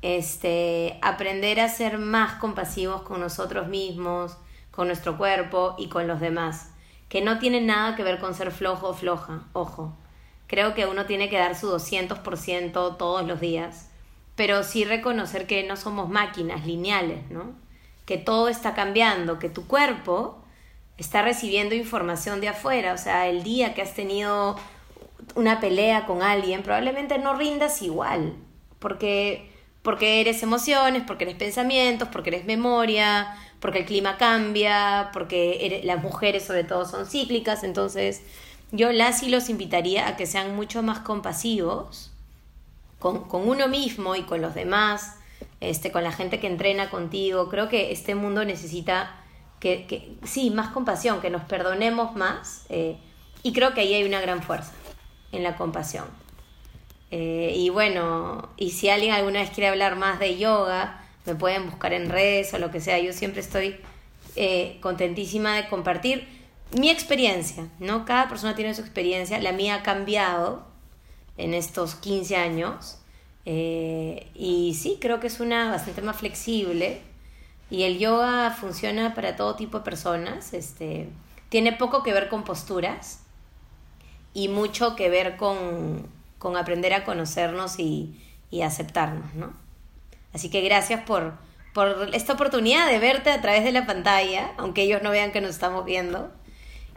Este, 0.00 0.98
aprender 1.02 1.60
a 1.60 1.68
ser 1.68 1.98
más 1.98 2.36
compasivos 2.36 3.02
con 3.02 3.20
nosotros 3.20 3.68
mismos, 3.68 4.38
con 4.70 4.86
nuestro 4.86 5.16
cuerpo 5.18 5.74
y 5.78 5.88
con 5.88 6.06
los 6.06 6.20
demás, 6.20 6.72
que 7.08 7.22
no 7.22 7.38
tiene 7.38 7.60
nada 7.60 7.96
que 7.96 8.02
ver 8.02 8.18
con 8.18 8.34
ser 8.34 8.50
flojo 8.50 8.88
o 8.88 8.94
floja, 8.94 9.44
ojo. 9.52 9.96
Creo 10.46 10.74
que 10.74 10.86
uno 10.86 11.06
tiene 11.06 11.28
que 11.28 11.38
dar 11.38 11.56
su 11.56 11.70
200% 11.70 12.96
todos 12.96 13.26
los 13.26 13.40
días, 13.40 13.90
pero 14.36 14.62
sí 14.62 14.84
reconocer 14.84 15.46
que 15.46 15.62
no 15.66 15.76
somos 15.76 16.08
máquinas 16.08 16.66
lineales, 16.66 17.30
¿no? 17.30 17.54
que 18.10 18.18
todo 18.18 18.48
está 18.48 18.74
cambiando, 18.74 19.38
que 19.38 19.48
tu 19.48 19.68
cuerpo 19.68 20.42
está 20.98 21.22
recibiendo 21.22 21.76
información 21.76 22.40
de 22.40 22.48
afuera, 22.48 22.92
o 22.92 22.98
sea, 22.98 23.28
el 23.28 23.44
día 23.44 23.72
que 23.72 23.82
has 23.82 23.94
tenido 23.94 24.56
una 25.36 25.60
pelea 25.60 26.06
con 26.06 26.20
alguien, 26.20 26.64
probablemente 26.64 27.20
no 27.20 27.34
rindas 27.34 27.82
igual, 27.82 28.34
porque 28.80 29.48
porque 29.82 30.20
eres 30.20 30.42
emociones, 30.42 31.04
porque 31.06 31.22
eres 31.22 31.36
pensamientos, 31.36 32.08
porque 32.08 32.30
eres 32.30 32.46
memoria, 32.46 33.32
porque 33.60 33.80
el 33.80 33.84
clima 33.86 34.16
cambia, 34.16 35.10
porque 35.12 35.80
las 35.84 36.02
mujeres 36.02 36.44
sobre 36.44 36.64
todo 36.64 36.86
son 36.86 37.06
cíclicas, 37.06 37.62
entonces 37.62 38.22
yo 38.72 38.92
las 38.92 39.22
y 39.22 39.28
los 39.28 39.48
invitaría 39.48 40.08
a 40.08 40.16
que 40.16 40.26
sean 40.26 40.56
mucho 40.56 40.82
más 40.82 41.00
compasivos 41.00 42.10
con, 42.98 43.28
con 43.28 43.48
uno 43.48 43.68
mismo 43.68 44.16
y 44.16 44.22
con 44.22 44.40
los 44.40 44.54
demás, 44.54 45.16
este, 45.60 45.90
con 45.90 46.04
la 46.04 46.12
gente 46.12 46.40
que 46.40 46.46
entrena 46.46 46.90
contigo. 46.90 47.48
Creo 47.48 47.68
que 47.68 47.92
este 47.92 48.14
mundo 48.14 48.44
necesita 48.44 49.14
que, 49.58 49.86
que 49.86 50.14
sí, 50.24 50.50
más 50.50 50.68
compasión, 50.68 51.20
que 51.20 51.30
nos 51.30 51.42
perdonemos 51.42 52.14
más. 52.16 52.64
Eh, 52.68 52.96
y 53.42 53.52
creo 53.52 53.74
que 53.74 53.80
ahí 53.80 53.94
hay 53.94 54.04
una 54.04 54.20
gran 54.20 54.42
fuerza 54.42 54.72
en 55.32 55.42
la 55.42 55.56
compasión. 55.56 56.04
Eh, 57.10 57.54
y 57.56 57.70
bueno, 57.70 58.50
y 58.56 58.70
si 58.70 58.88
alguien 58.88 59.12
alguna 59.12 59.40
vez 59.40 59.50
quiere 59.50 59.68
hablar 59.68 59.96
más 59.96 60.20
de 60.20 60.38
yoga, 60.38 61.04
me 61.30 61.38
pueden 61.38 61.66
buscar 61.66 61.92
en 61.92 62.10
redes 62.10 62.52
o 62.54 62.58
lo 62.58 62.70
que 62.70 62.80
sea. 62.80 62.98
Yo 62.98 63.12
siempre 63.12 63.40
estoy 63.40 63.76
eh, 64.36 64.78
contentísima 64.80 65.56
de 65.56 65.68
compartir 65.68 66.26
mi 66.72 66.90
experiencia, 66.90 67.68
¿no? 67.78 68.04
Cada 68.04 68.28
persona 68.28 68.54
tiene 68.54 68.74
su 68.74 68.80
experiencia, 68.80 69.40
la 69.40 69.52
mía 69.52 69.76
ha 69.76 69.82
cambiado 69.82 70.64
en 71.36 71.54
estos 71.54 71.94
15 71.96 72.36
años 72.36 72.98
eh, 73.44 74.28
y 74.34 74.74
sí, 74.74 74.98
creo 75.00 75.18
que 75.18 75.26
es 75.26 75.40
una 75.40 75.70
bastante 75.70 76.02
más 76.02 76.16
flexible 76.16 77.00
y 77.70 77.84
el 77.84 77.98
yoga 77.98 78.50
funciona 78.50 79.14
para 79.14 79.36
todo 79.36 79.56
tipo 79.56 79.78
de 79.78 79.84
personas, 79.84 80.52
este, 80.52 81.08
tiene 81.48 81.72
poco 81.72 82.02
que 82.02 82.12
ver 82.12 82.28
con 82.28 82.44
posturas 82.44 83.20
y 84.34 84.48
mucho 84.48 84.94
que 84.94 85.08
ver 85.08 85.36
con, 85.36 86.06
con 86.38 86.56
aprender 86.56 86.92
a 86.94 87.04
conocernos 87.04 87.78
y, 87.78 88.20
y 88.50 88.62
aceptarnos, 88.62 89.34
¿no? 89.34 89.52
Así 90.32 90.50
que 90.50 90.60
gracias 90.60 91.02
por, 91.02 91.34
por 91.74 92.10
esta 92.12 92.34
oportunidad 92.34 92.88
de 92.88 92.98
verte 92.98 93.30
a 93.30 93.40
través 93.40 93.64
de 93.64 93.72
la 93.72 93.86
pantalla, 93.86 94.52
aunque 94.56 94.82
ellos 94.82 95.02
no 95.02 95.10
vean 95.10 95.32
que 95.32 95.40
nos 95.40 95.50
estamos 95.50 95.84
viendo. 95.84 96.32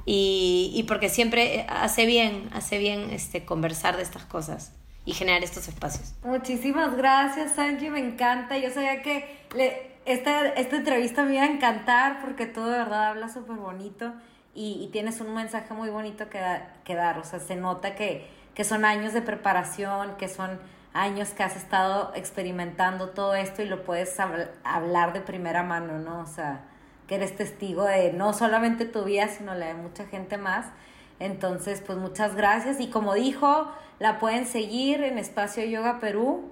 Y, 0.06 0.72
y 0.76 0.84
porque 0.84 1.10
siempre 1.10 1.65
hace 1.69 2.06
bien, 2.06 2.50
hace 2.54 2.78
bien 2.78 3.10
este, 3.12 3.46
conversar 3.46 3.96
de 3.96 4.04
estas 4.04 4.26
cosas 4.26 4.74
y 5.06 5.13
generar 5.13 5.43
estos 5.43 5.67
espacios. 5.67 6.13
Muchísimas 6.24 6.96
gracias, 6.96 7.58
Angie, 7.58 7.89
me 7.89 8.00
encanta. 8.00 8.58
Yo 8.58 8.69
sabía 8.69 9.02
que 9.02 9.46
le, 9.56 9.93
esta, 10.06 10.48
esta 10.50 10.76
entrevista 10.76 11.24
me 11.24 11.36
iba 11.36 11.43
a 11.43 11.48
encantar 11.48 12.22
porque 12.22 12.46
tú 12.46 12.63
de 12.65 12.72
verdad 12.72 13.08
hablas 13.08 13.34
súper 13.34 13.56
bonito 13.56 14.13
y, 14.54 14.84
y, 14.84 14.88
tienes 14.91 15.19
un 15.19 15.34
mensaje 15.34 15.74
muy 15.74 15.89
bonito 15.89 16.30
que, 16.30 16.39
que 16.84 16.96
dar. 16.96 17.17
O 17.17 17.24
sea, 17.24 17.39
se 17.39 17.56
nota 17.56 17.96
que, 17.96 18.28
que 18.54 18.63
son 18.63 18.86
años 18.86 19.13
de 19.13 19.22
preparación, 19.22 20.15
que 20.17 20.28
son 20.28 20.60
años 20.93 21.29
que 21.29 21.43
has 21.43 21.56
estado 21.56 22.12
experimentando 22.15 23.10
todo 23.10 23.34
esto 23.36 23.62
y 23.62 23.65
lo 23.65 23.84
puedes 23.84 24.15
hablar 24.63 25.13
de 25.13 25.21
primera 25.21 25.63
mano, 25.63 25.99
¿no? 25.99 26.19
O 26.19 26.27
sea, 26.27 26.62
que 27.08 27.15
eres 27.15 27.36
testigo 27.36 27.84
de 27.84 28.13
no 28.13 28.34
solamente 28.34 28.86
tu 28.86 29.03
vida, 29.03 29.27
sino 29.27 29.56
la 29.56 29.67
de 29.67 29.73
mucha 29.73 30.06
gente 30.06 30.38
más. 30.38 30.67
Entonces, 31.19 31.82
pues 31.86 31.97
muchas 31.97 32.36
gracias. 32.36 32.79
Y 32.79 32.88
como 32.89 33.13
dijo, 33.15 33.71
la 33.99 34.19
pueden 34.19 34.45
seguir 34.45 35.03
en 35.03 35.17
Espacio 35.17 35.65
Yoga 35.65 35.99
Perú. 35.99 36.51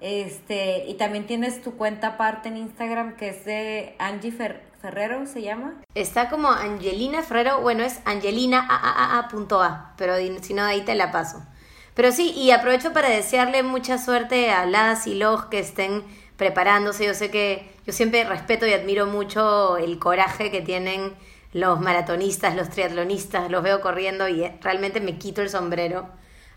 Este, 0.00 0.84
y 0.86 0.94
también 0.94 1.26
tienes 1.26 1.60
tu 1.62 1.76
cuenta 1.76 2.08
aparte 2.08 2.48
en 2.48 2.56
Instagram 2.56 3.16
que 3.16 3.30
es 3.30 3.44
de 3.44 3.96
Angie 3.98 4.30
Ferrero, 4.30 5.26
¿se 5.26 5.42
llama? 5.42 5.74
Está 5.94 6.30
como 6.30 6.48
Angelina 6.48 7.22
Ferrero, 7.22 7.60
bueno, 7.62 7.82
es 7.82 8.00
angelina.a, 8.04 9.28
pero 9.96 10.14
si 10.40 10.54
no, 10.54 10.62
ahí 10.62 10.82
te 10.82 10.94
la 10.94 11.10
paso. 11.10 11.42
Pero 11.98 12.12
sí, 12.12 12.30
y 12.30 12.52
aprovecho 12.52 12.92
para 12.92 13.08
desearle 13.08 13.64
mucha 13.64 13.98
suerte 13.98 14.52
a 14.52 14.66
las 14.66 15.08
y 15.08 15.16
los 15.16 15.46
que 15.46 15.58
estén 15.58 16.04
preparándose. 16.36 17.04
Yo 17.04 17.12
sé 17.12 17.28
que 17.28 17.68
yo 17.84 17.92
siempre 17.92 18.22
respeto 18.22 18.68
y 18.68 18.72
admiro 18.72 19.06
mucho 19.06 19.76
el 19.78 19.98
coraje 19.98 20.52
que 20.52 20.60
tienen 20.60 21.12
los 21.52 21.80
maratonistas, 21.80 22.54
los 22.54 22.70
triatlonistas, 22.70 23.50
los 23.50 23.64
veo 23.64 23.80
corriendo 23.80 24.28
y 24.28 24.48
realmente 24.60 25.00
me 25.00 25.18
quito 25.18 25.42
el 25.42 25.50
sombrero. 25.50 26.08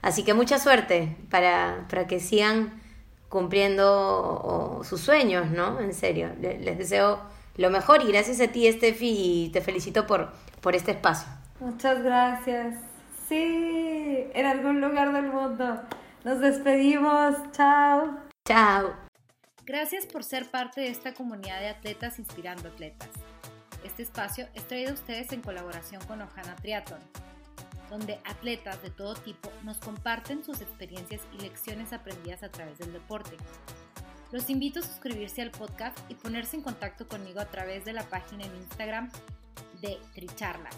Así 0.03 0.23
que 0.23 0.35
mucha 0.35 0.59
suerte 0.59 1.17
para, 1.31 1.87
para 1.89 2.05
que 2.05 2.19
sigan 2.19 2.79
cumpliendo 3.27 4.81
sus 4.83 5.01
sueños, 5.01 5.49
¿no? 5.49 5.79
En 5.79 5.95
serio, 5.95 6.29
les, 6.39 6.77
deseo 6.77 7.19
lo 7.57 7.71
mejor 7.71 8.03
y 8.03 8.11
gracias 8.11 8.39
a 8.41 8.51
ti, 8.51 8.71
Steffi, 8.71 9.45
y 9.45 9.49
te 9.49 9.61
felicito 9.61 10.05
por, 10.05 10.33
por 10.61 10.75
este 10.75 10.91
espacio. 10.91 11.27
Muchas 11.59 12.03
gracias. 12.03 12.90
Sí, 13.31 14.27
en 14.33 14.45
algún 14.45 14.81
lugar 14.81 15.13
del 15.13 15.31
mundo. 15.31 15.81
Nos 16.25 16.41
despedimos. 16.41 17.33
Chao. 17.53 18.17
Chao. 18.45 18.93
Gracias 19.65 20.05
por 20.05 20.25
ser 20.25 20.51
parte 20.51 20.81
de 20.81 20.89
esta 20.89 21.13
comunidad 21.13 21.61
de 21.61 21.69
atletas 21.69 22.19
inspirando 22.19 22.67
atletas. 22.67 23.07
Este 23.85 24.03
espacio 24.03 24.49
es 24.53 24.67
traído 24.67 24.91
a 24.91 24.95
ustedes 24.95 25.31
en 25.31 25.41
colaboración 25.41 26.03
con 26.07 26.21
Ojana 26.21 26.57
Triathlon, 26.57 26.99
donde 27.89 28.19
atletas 28.25 28.83
de 28.83 28.89
todo 28.89 29.13
tipo 29.13 29.49
nos 29.63 29.77
comparten 29.77 30.43
sus 30.43 30.59
experiencias 30.59 31.21
y 31.31 31.41
lecciones 31.41 31.93
aprendidas 31.93 32.43
a 32.43 32.51
través 32.51 32.79
del 32.79 32.91
deporte. 32.91 33.37
Los 34.33 34.49
invito 34.49 34.81
a 34.81 34.83
suscribirse 34.83 35.41
al 35.41 35.51
podcast 35.51 35.97
y 36.09 36.15
ponerse 36.15 36.57
en 36.57 36.63
contacto 36.63 37.07
conmigo 37.07 37.39
a 37.39 37.45
través 37.45 37.85
de 37.85 37.93
la 37.93 38.03
página 38.03 38.43
en 38.43 38.57
Instagram 38.57 39.09
de 39.79 40.01
Tricharlas 40.13 40.75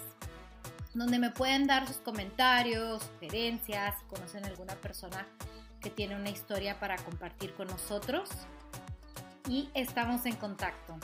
donde 0.94 1.20
me 1.20 1.32
pueden 1.32 1.68
dar 1.68 1.88
sus 1.88 1.98
comentarios, 1.98 3.04
sugerencias, 3.04 3.96
si 4.00 4.06
conocen 4.06 4.46
alguna 4.46 4.76
persona 4.76 5.28
que 5.80 5.90
tiene 5.90 6.16
una 6.16 6.30
historia 6.30 6.80
para 6.80 6.98
compartir 6.98 7.54
con 7.54 7.68
nosotros. 7.68 8.30
Y 9.50 9.70
estamos 9.74 10.26
en 10.26 10.36
contacto. 10.36 10.98